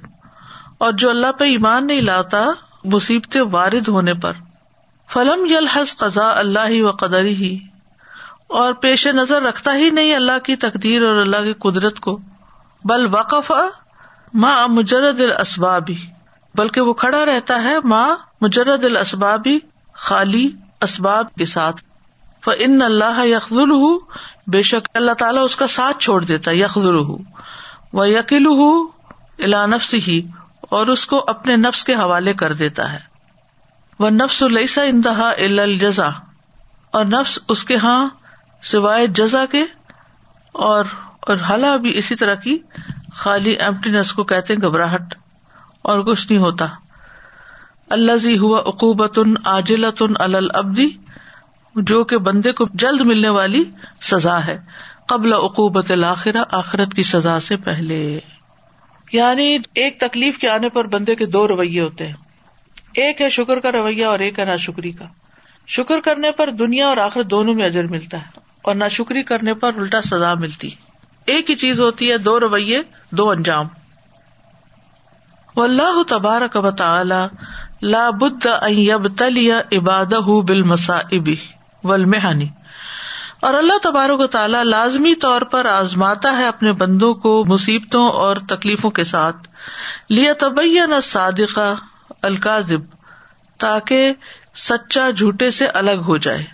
اور 0.84 0.94
جو 0.94 1.10
اللہ 1.10 1.32
پہ 1.32 1.44
ایمان 1.46 1.88
نہیں 1.88 2.02
لاتا 2.02 2.46
مصیبت 2.84 3.38
وارد 3.52 3.88
ہونے 3.88 4.14
پر۔ 4.14 4.34
فلم 5.10 5.46
یلحظ 5.46 5.98
قزا 5.98 6.40
اللہ 6.40 6.82
و 6.82 6.92
قدر 6.92 7.24
ہی 7.24 7.60
اور 8.48 8.74
پیش 8.74 9.08
نظر 9.08 9.42
رکھتا 9.42 9.76
ہی 9.76 9.90
نہیں 9.90 10.16
اللہ 10.16 10.40
کی 10.44 10.56
تقدیر 10.56 11.06
اور 11.06 11.16
اللہ 11.16 11.38
کی 11.38 11.54
قدرت 11.54 12.00
کو۔ 12.00 12.20
بل 12.84 13.08
وقف 13.12 13.52
ماں 14.34 14.68
مجرد 14.68 15.22
الاسبابی 15.22 15.96
بلکہ 16.56 16.82
وہ 16.82 16.94
کھڑا 16.94 17.26
رہتا 17.26 17.64
ہے 17.64 17.76
ماں 17.84 18.16
مجرد 18.42 18.84
الاسبابی 18.84 19.60
خالی 19.94 20.52
اسباب 20.82 21.36
کے 21.36 21.46
ساتھ۔ 21.46 21.82
ان 22.60 22.82
اللہ 22.82 23.26
یخل 23.26 23.72
ہُ 23.72 24.00
بے 24.48 24.62
شک 24.62 24.90
اللہ 24.94 25.12
تعالیٰ 25.12 25.44
اس 25.44 25.56
کا 25.56 25.68
ساتھ 25.68 25.98
چھوڑ 26.00 26.24
دیتا 26.24 26.52
یخل 26.52 26.98
ہُ 26.98 27.18
وہ 27.94 28.10
یقل 28.10 28.46
ہُ 28.46 28.64
نفس 29.68 29.94
ہی 29.94 30.22
اور 30.74 30.88
اس 30.88 31.06
کو 31.06 31.24
اپنے 31.28 31.56
نفس 31.58 31.84
کے 31.84 31.94
حوالے 31.94 32.34
کر 32.34 32.54
دیتا 32.54 32.92
ہے۔ 32.94 33.00
وہ 34.00 34.10
نفس 34.10 34.42
السا 34.44 34.82
انتہا 34.82 35.30
الجزا، 35.38 36.10
اور 36.94 37.06
نفس 37.06 37.40
اس 37.48 37.64
کے 37.64 37.76
ہاں 37.78 38.08
سوائے 38.64 39.08
جزا 39.08 39.46
کے، 39.52 39.64
اور 40.56 40.86
اور 41.20 41.38
حلا 41.50 41.76
بھی 41.76 41.98
اسی 41.98 42.16
طرح 42.16 42.36
کی 42.36 42.58
خالی 43.16 43.52
ایمٹینس 43.52 44.14
کو 44.14 44.24
کہتے 44.24 44.56
گھبراہٹ، 44.56 45.16
اور 45.82 46.02
کچھ 46.02 46.32
نہیں 46.32 46.42
ہوتا۔ 46.42 46.66
اللہ 47.90 48.18
زی 48.18 48.38
ہوا 48.38 48.60
اقوبت 48.66 49.20
عاجلت 49.46 50.04
البدی 50.20 50.90
جو 51.76 52.04
کہ 52.04 52.18
بندے 52.18 52.52
کو 52.52 52.66
جلد 52.74 53.02
ملنے 53.02 53.30
والی 53.30 53.64
سزا 54.02 54.46
ہے۔ 54.46 54.58
قبل 55.08 55.34
عقوبت 55.34 55.92
الآخرہ 55.92 56.44
آخرت 56.52 56.94
کی 56.94 57.04
سزا 57.04 57.40
سے 57.40 57.58
پہلے۔ 57.58 58.20
یعنی 59.14 59.58
ایک 59.74 60.00
تکلیف 60.00 60.38
کے 60.38 60.50
آنے 60.50 60.70
پر 60.70 60.88
بندے 60.88 61.16
کے 61.16 61.26
دو 61.26 61.48
رویے 61.48 61.82
ہوتے 61.82 62.08
ہیں۔ 62.08 62.14
ایک 62.94 63.22
ہے 63.22 63.30
شکر 63.30 63.60
کا 63.60 63.72
رویہ 63.72 64.06
اور 64.06 64.20
ایک 64.20 64.40
ہے 64.40 64.46
نا 64.46 64.56
شکری 64.56 64.92
کا۔ 64.92 65.06
شکر 65.68 66.00
کرنے 66.00 66.32
پر 66.32 66.50
دنیا 66.50 66.88
اور 66.88 66.98
آخرت 66.98 67.26
دونوں 67.26 67.54
میں 67.54 67.66
اجر 67.66 67.84
ملتا 67.84 68.18
ہے 68.18 68.40
اور 68.62 68.76
ناشکری 68.76 69.24
کرنے 69.24 69.54
پر 69.54 69.72
الٹا 69.78 70.02
سزا 70.02 70.34
ملتی۔ 70.34 70.70
ایک 71.26 71.50
ہی 71.50 71.56
چیز 71.56 71.80
ہوتی 71.80 72.12
ہے، 72.12 72.18
دو 72.18 72.40
رویے، 72.40 72.82
دو 73.12 73.30
انجام۔ 73.30 73.68
اللہ 75.56 76.04
تبارک 76.08 76.56
و 76.56 76.72
تعالی 76.72 77.36
لا 77.82 78.10
بد 78.10 78.48
تلی 79.18 79.52
عباد 79.52 80.14
بال 80.48 80.62
مسا 80.62 80.98
ابی 80.98 81.36
اور 83.44 83.54
اللہ 83.54 83.78
تبارک 83.84 84.20
و 84.20 84.28
تعالیٰ 84.28 84.64
لازمی 84.64 85.16
طور 85.16 85.42
پر 85.42 85.66
آزماتا 85.66 86.38
ہے 86.38 86.48
اپنے 86.48 86.72
بندوں 86.72 87.14
کو 87.14 87.44
مصیبتوں 87.48 88.10
اور 88.10 88.38
تکلیفوں 88.50 88.92
کے 88.92 89.04
ساتھ۔ 89.04 89.36
لیا 90.10 90.34
تبین 90.40 91.02
صادقہ 91.02 91.76
الکاذب 92.22 92.80
تاکہ 93.60 94.14
سچا 94.56 95.10
جھوٹے 95.10 95.52
سے 95.52 95.68
الگ 95.68 95.92
ہو 95.92 96.18
جائے۔ 96.18 96.46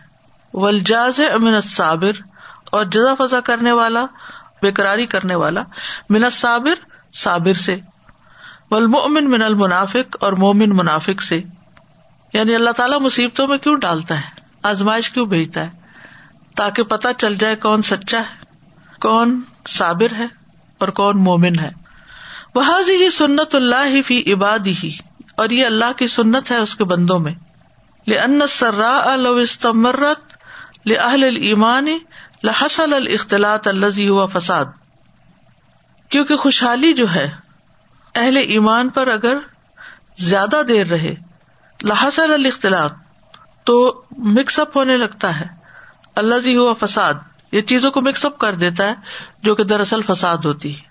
ولجاز 0.53 1.19
امن 1.33 1.61
صابر 1.61 2.11
اور 2.71 2.85
جزا 2.85 3.13
فضا 3.15 3.39
کرنے 3.39 3.71
والا، 3.71 4.05
بےقراری 4.61 5.05
کرنے 5.05 5.35
والا۔ 5.35 5.63
من 6.09 6.29
صابر 6.29 6.85
صابر 7.13 7.53
سے۔ 7.53 7.77
ولمن 8.71 9.31
من 9.31 9.41
المنافق، 9.41 10.17
اور 10.19 10.33
مومن 10.33 10.69
منافق 10.69 11.21
سے۔ 11.21 11.41
یعنی 12.33 12.55
اللہ 12.55 12.69
تعالیٰ 12.69 12.99
مصیبتوں 12.99 13.47
میں 13.47 13.57
کیوں 13.57 13.75
ڈالتا 13.75 14.17
ہے؟ 14.17 14.41
آزمائش 14.63 15.09
کیوں 15.09 15.25
بھیجتا 15.25 15.63
ہے؟ 15.63 15.78
تاکہ 16.55 16.83
پتا 16.83 17.13
چل 17.13 17.35
جائے 17.35 17.55
کون 17.55 17.81
سچا 17.81 18.19
ہے، 18.19 18.45
کون 19.01 19.41
صابر 19.67 20.13
ہے 20.17 20.25
اور 20.77 20.87
کون 20.87 21.23
مومن 21.23 21.59
ہے۔ 21.59 21.69
وہ 22.55 22.79
ہی 22.89 23.09
سنت 23.09 23.55
اللہ 23.55 23.85
ہی 23.85 24.01
فی 24.01 24.33
عباد 24.33 24.59
ہی 24.83 24.97
اور 25.37 25.49
یہ 25.49 25.65
اللہ 25.65 25.91
کی 25.97 26.07
سنت 26.07 26.51
ہے 26.51 26.57
اس 26.57 26.75
کے 26.75 26.83
بندوں 26.83 27.19
میں۔ 27.19 27.33
لن 28.07 28.47
سرا 28.49 29.13
الستمرت 29.13 30.33
لہل 30.85 31.23
ایمان 31.23 31.87
لحسل 32.43 32.93
الختلاط 32.93 33.67
الزی 33.67 34.09
ہوا 34.09 34.25
فساد۔ 34.25 34.65
کیونکہ 36.09 36.35
خوشحالی 36.35 36.93
جو 36.93 37.13
ہے، 37.13 37.29
اہل 38.15 38.37
ایمان 38.37 38.89
پر 38.89 39.07
اگر 39.07 39.37
زیادہ 40.17 40.61
دیر 40.67 40.87
رہے 40.87 41.15
لحسل 41.83 42.33
الاختلاط 42.33 42.93
تو 43.63 44.03
مکس 44.17 44.59
اپ 44.59 44.77
ہونے 44.77 44.97
لگتا 44.97 45.39
ہے۔ 45.39 45.58
اللہ 46.19 46.39
جی 46.43 46.55
ہوا 46.57 46.73
فساد، 46.79 47.13
یہ 47.51 47.61
چیزوں 47.69 47.91
کو 47.91 48.01
مکس 48.01 48.25
اپ 48.25 48.37
کر 48.39 48.55
دیتا 48.55 48.87
ہے 48.87 48.93
جو 49.43 49.55
کہ 49.55 49.63
دراصل 49.65 50.01
فساد 50.07 50.45
ہوتی 50.45 50.75
ہے۔ 50.75 50.87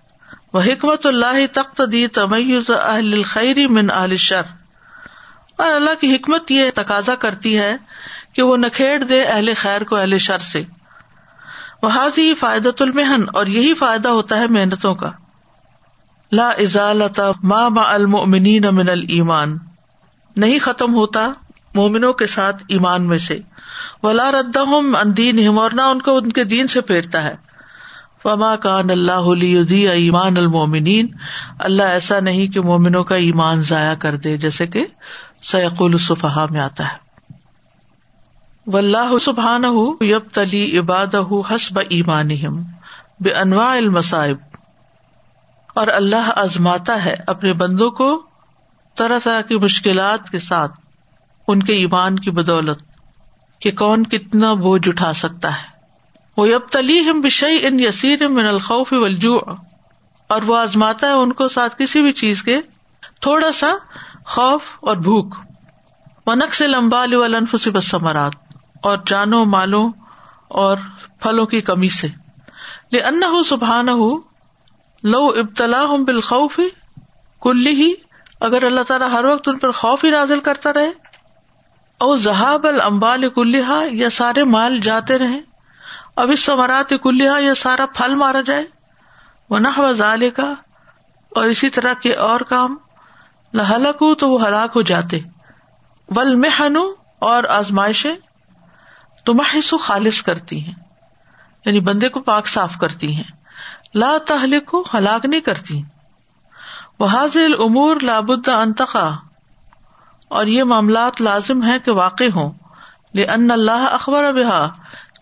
وہ 0.52 0.60
حکمت 0.62 1.06
اللہ 1.06 1.38
تخت 1.52 1.80
دی 1.92 2.06
تمیز 2.14 2.70
اہل 2.72 3.22
خیری 3.28 3.66
من 3.68 3.90
اہل 3.90 4.16
شر 4.18 4.56
اور 5.58 5.70
اللہ 5.72 6.00
کی 6.00 6.14
حکمت 6.14 6.50
یہ 6.50 6.70
تقاضا 6.74 7.14
کرتی 7.22 7.58
ہے 7.58 7.76
کہ 8.32 8.42
وہ 8.42 8.56
نکھیڑ 8.56 9.02
دے 9.04 9.22
اہل 9.22 9.52
خیر 9.56 9.84
کو 9.84 9.96
اہل 9.96 10.18
شر 10.18 10.38
سے۔ 10.44 10.62
وہ 11.82 11.88
حاضی 11.88 12.32
فائدۃ 12.34 12.80
المحن، 12.80 13.24
اور 13.34 13.46
یہی 13.48 13.74
فائدہ 13.74 14.08
ہوتا 14.08 14.38
ہے 14.38 14.46
محنتوں 14.48 14.94
کا۔ 14.94 15.10
لا 16.32 16.48
ازالتا 16.58 17.30
ما 17.42 17.68
ما 17.68 17.82
المؤمنین 17.90 18.66
من 18.72 18.88
المان 18.88 19.56
نہیں 20.36 20.58
ختم 20.58 20.94
ہوتا 20.94 21.26
مومنوں 21.74 22.12
کے 22.12 22.26
ساتھ 22.26 22.64
ایمان 22.68 23.06
میں 23.08 23.18
سے۔ 23.18 23.38
ولا 24.02 24.30
ردا 24.32 24.60
اندین 25.00 25.58
اور 25.58 25.70
نہ 25.74 25.82
ان 25.82 26.02
کو 26.02 26.16
ان 26.16 26.32
کے 26.32 26.44
دین 26.44 26.66
سے 26.66 26.80
پھیرتا 26.80 27.22
ہے۔ 27.22 27.34
فما 28.22 28.56
کان 28.56 28.90
اللہ 28.90 29.44
ایمان 29.90 30.36
المومنین 30.36 31.06
اللہ 31.58 31.82
ایسا 31.82 32.20
نہیں 32.20 32.48
کہ 32.48 32.60
مومنوں 32.60 33.04
کا 33.04 33.16
ایمان 33.16 33.62
ضائع 33.62 33.94
کر 33.94 34.16
دے، 34.16 34.36
جیسے 34.36 34.66
کہ 34.66 34.86
سیق 35.42 35.82
الصفحا 35.82 36.46
میں 36.50 36.60
آتا 36.60 36.84
ہے۔ 36.84 37.08
و 38.66 38.76
اللہ 38.76 39.18
سبحان 39.20 39.64
یب 40.00 40.22
تلی 40.32 40.78
عباد 40.78 41.14
حسب 41.50 41.80
ایمان 41.88 42.28
بے 43.20 43.30
انواع 43.30 43.76
المصائب۔ 43.76 44.36
اور 45.74 45.86
اللہ 45.86 46.32
آزماتا 46.36 47.04
ہے 47.04 47.14
اپنے 47.26 47.52
بندوں 47.52 47.90
کو 47.90 48.22
طرح 48.96 49.18
طرح 49.24 49.40
کی 49.40 49.56
مشکلات 49.56 50.30
کے 50.30 50.38
ساتھ، 50.38 50.72
ان 51.48 51.62
کے 51.62 51.72
ایمان 51.72 52.18
کی 52.18 52.30
بدولت۔ 52.30 52.87
کہ 53.60 53.70
کون 53.72 54.06
کتنا 54.06 54.54
بوجھ 54.54 54.88
اٹھا 54.88 55.12
سکتا 55.12 55.52
ہے۔ 55.52 55.66
وہ 56.36 56.46
اب 56.46 56.70
تلی 56.70 57.10
ہم 57.10 57.20
بشئی 57.20 57.66
ان 57.66 57.80
یسیر 57.80 58.28
من 58.28 58.46
الخوف 58.46 58.92
ولجو 58.92 59.36
اور 60.26 60.42
وہ 60.46 60.56
آزماتا 60.56 61.06
ہے 61.06 61.12
ان 61.12 61.32
کو 61.32 61.48
ساتھ 61.48 61.74
کسی 61.78 62.02
بھی 62.02 62.12
چیز 62.12 62.42
کے 62.42 62.60
تھوڑا 63.20 63.52
سا 63.52 63.72
خوف 64.24 64.62
اور 64.80 64.96
بھوک۔ 64.96 65.34
ونک 66.26 66.54
سے 66.54 66.66
لمبا 66.66 67.04
لی 67.04 67.16
بس 67.72 67.90
ثمرات 67.90 68.32
اور 68.82 68.98
جانوں، 69.06 69.44
مالوں 69.44 69.92
اور 70.48 70.76
پھلوں 71.20 71.46
کی 71.46 71.60
کمی 71.60 71.88
سے۔ 71.88 72.08
لے 72.92 73.00
ان 73.00 73.42
سبحان 73.44 73.88
ہو 73.88 74.16
لو 75.02 75.26
ابتلا 75.26 75.82
ہوں 75.84 75.98
بالخوف 75.98 76.60
کلی 77.42 77.70
ہی 77.70 77.92
اگر 78.40 78.64
اللہ 78.64 78.80
تعالیٰ 78.80 79.10
ہر 79.10 79.24
وقت 79.24 79.48
ان 79.48 79.58
پر 79.58 79.70
خوف 79.70 80.04
ہی 80.04 80.10
نازل 80.10 80.40
کرتا 80.40 80.72
رہے 80.72 81.07
او 81.98 82.16
زہاب 82.16 82.66
المبال 82.66 83.28
کلحا 83.30 83.82
یا 83.92 84.10
سارے 84.10 84.44
مال 84.44 84.80
جاتے 84.80 85.18
رہے۔ 85.18 85.40
اب 86.16 86.30
اس 86.30 86.44
سمرات 86.44 86.92
کلحا 87.02 87.38
یا 87.38 87.54
سارا 87.54 87.86
پھل 87.86 88.14
مارا 88.14 88.40
جائے۔ 88.40 88.66
وہ 89.50 89.58
نہ 89.58 89.92
ظال 89.92 90.30
کا 90.30 90.54
اور 91.30 91.44
اسی 91.44 91.70
طرح 91.70 91.92
کے 91.92 92.14
اور 92.14 92.40
کام۔ 92.40 92.76
لہلک 93.54 94.20
تو 94.20 94.30
وہ 94.30 94.46
ہلاک 94.46 94.72
ہو 94.76 94.82
جاتے۔ 94.82 95.18
ول 96.16 96.34
محن 96.34 96.76
اور 97.18 97.44
آزمائشیں 97.44 98.14
تو 99.24 99.34
محسو 99.34 99.78
خالص 99.78 100.22
کرتی 100.22 100.64
ہیں۔ 100.64 100.74
یعنی 101.64 101.80
بندے 101.80 102.08
کو 102.08 102.20
پاک 102.20 102.46
صاف 102.46 102.76
کرتی 102.76 103.14
ہیں۔ 103.16 103.24
لا 103.94 104.18
تہلک 104.26 104.66
کو 104.66 104.84
ہلاک 104.94 105.24
نہیں 105.24 105.40
کرتی۔ 105.40 105.82
وہ 106.98 107.06
حاضل 107.06 107.54
امور 107.60 107.96
لابد 108.02 108.48
انتخا 108.48 109.10
اور 110.28 110.46
یہ 110.46 110.64
معاملات 110.64 111.20
لازم 111.20 111.62
ہے 111.64 111.78
کہ 111.78 111.90
واقع 111.90 112.24
ہوں۔ 112.34 112.50
ان 113.14 113.50
اللہ 113.50 113.88
اخبار 113.92 114.32
بحا 114.32 114.68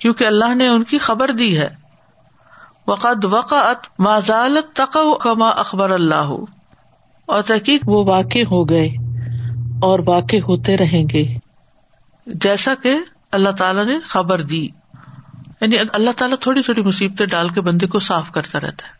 کیونکہ 0.00 0.24
اللہ 0.24 0.54
نے 0.54 0.68
ان 0.68 0.84
کی 0.84 0.98
خبر 0.98 1.30
دی 1.30 1.59
ہے۔ 1.59 1.68
وقد 2.86 3.24
وقعت 3.24 4.00
مازالت 4.00 4.76
تق 4.76 4.98
کما 5.20 5.48
اخبر 5.48 5.90
اللہ 5.90 6.28
اور 7.26 7.42
تحقیق 7.42 7.82
وہ 7.86 8.04
واقع 8.04 8.38
ہو 8.38 8.68
گئے 8.68 8.86
اور 9.82 9.98
واقع 10.07 10.36
ہوتے 10.36 10.76
رہیں 10.76 11.04
گے۔ 11.12 11.38
جیسا 12.26 12.74
کہ 12.74 12.98
اللہ 13.32 13.50
تعالیٰ 13.50 13.86
نے 13.86 14.00
خبر 14.00 14.40
دی۔ 14.40 14.68
یعنی 15.61 15.76
اللہ 15.92 16.11
تعالیٰ 16.16 16.36
تھوڑی 16.40 16.62
تھوڑی 16.62 16.82
مصیبتیں 16.82 17.26
ڈال 17.26 17.48
کے 17.48 17.61
بندے 17.61 17.86
کو 17.86 17.98
صاف 17.98 18.32
کرتا 18.32 18.61
رہتا 18.61 18.86
ہے۔ 18.86 18.92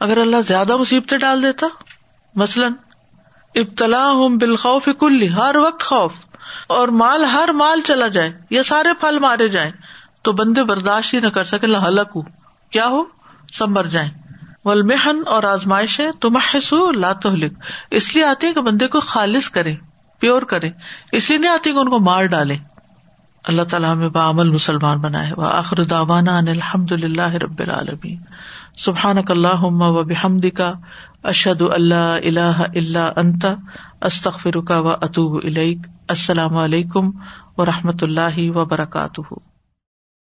اگر 0.00 0.18
اللہ 0.18 0.40
زیادہ 0.40 0.76
مصیبتیں 0.76 1.18
ڈال 1.18 1.42
دیتا، 1.42 1.66
مثلاً 2.34 2.72
ابتلا 3.60 4.10
ہوں 4.10 4.28
بالخوف 4.28 4.88
کل 5.00 5.28
ہر 5.28 5.56
وقت 5.56 5.82
خوف۔ 5.84 6.12
اور 6.66 6.88
مال، 6.88 7.24
ہر 7.24 7.48
مال 7.52 7.80
چلا 7.80 8.08
جائے، 8.08 8.32
یا 8.50 8.62
سارے 8.62 8.88
پھل 9.00 9.18
مارے 9.18 9.48
جائیں، 9.48 9.70
تو 10.22 10.32
بندے 10.32 10.64
برداشت 10.64 11.14
ہی 11.14 11.20
نہ 11.20 11.28
کر 11.28 11.44
سکے 11.44 11.66
ہلک 11.66 12.08
ہو 12.16 12.20
کیا 12.70 12.86
ہو؟ 12.86 13.04
سب 13.52 13.68
مر 13.68 13.84
جائیں۔ 13.84 14.10
ولمحن 14.64 15.22
اور 15.26 15.42
آزمائش 15.42 16.00
ہے 16.00 16.12
تو 16.20 16.30
محس 16.30 16.74
اس 17.90 18.14
لیے 18.14 18.24
آتی 18.24 18.46
ہے 18.46 18.52
کہ 18.52 18.60
بندے 18.60 18.86
کو 18.86 19.00
خالص 19.00 19.50
کرے 19.50 19.74
پیور 20.18 20.42
کرے 20.42 20.70
اس 21.12 21.30
لیے 21.30 21.38
نہیں 21.38 21.50
آتی 21.50 21.72
کہ 21.72 21.78
ان 21.78 21.88
کو 21.88 21.98
مار 21.98 22.24
ڈالے 22.24 22.56
اللہ 23.44 23.62
تعالیٰ 23.62 23.92
ہمیں 23.92 24.08
بعمل 24.08 24.50
مسلمان 24.50 24.98
بنائے۔ 24.98 25.32
وہ 25.36 25.44
آخر 25.44 25.84
داوانا 25.84 26.38
الحمد 26.38 26.92
للہ 26.92 27.32
رب 27.32 27.58
العالمین۔ 27.58 28.16
سبحان 28.78 29.16
اللہ 29.28 29.62
و 29.62 30.02
بحمد 30.02 30.44
کا 30.56 30.72
اشد 31.22 31.62
اللہ 31.62 32.18
اللہ 32.24 32.62
اللہ 32.74 33.12
انتا 33.16 33.54
استخر 34.00 34.56
و 34.56 34.88
اطوب 34.88 35.40
السلام 36.08 36.56
علیکم 36.56 37.10
و 37.56 37.66
رحمۃ 37.66 38.02
اللہ 38.02 38.50
وبرکاتہ۔ 38.56 39.34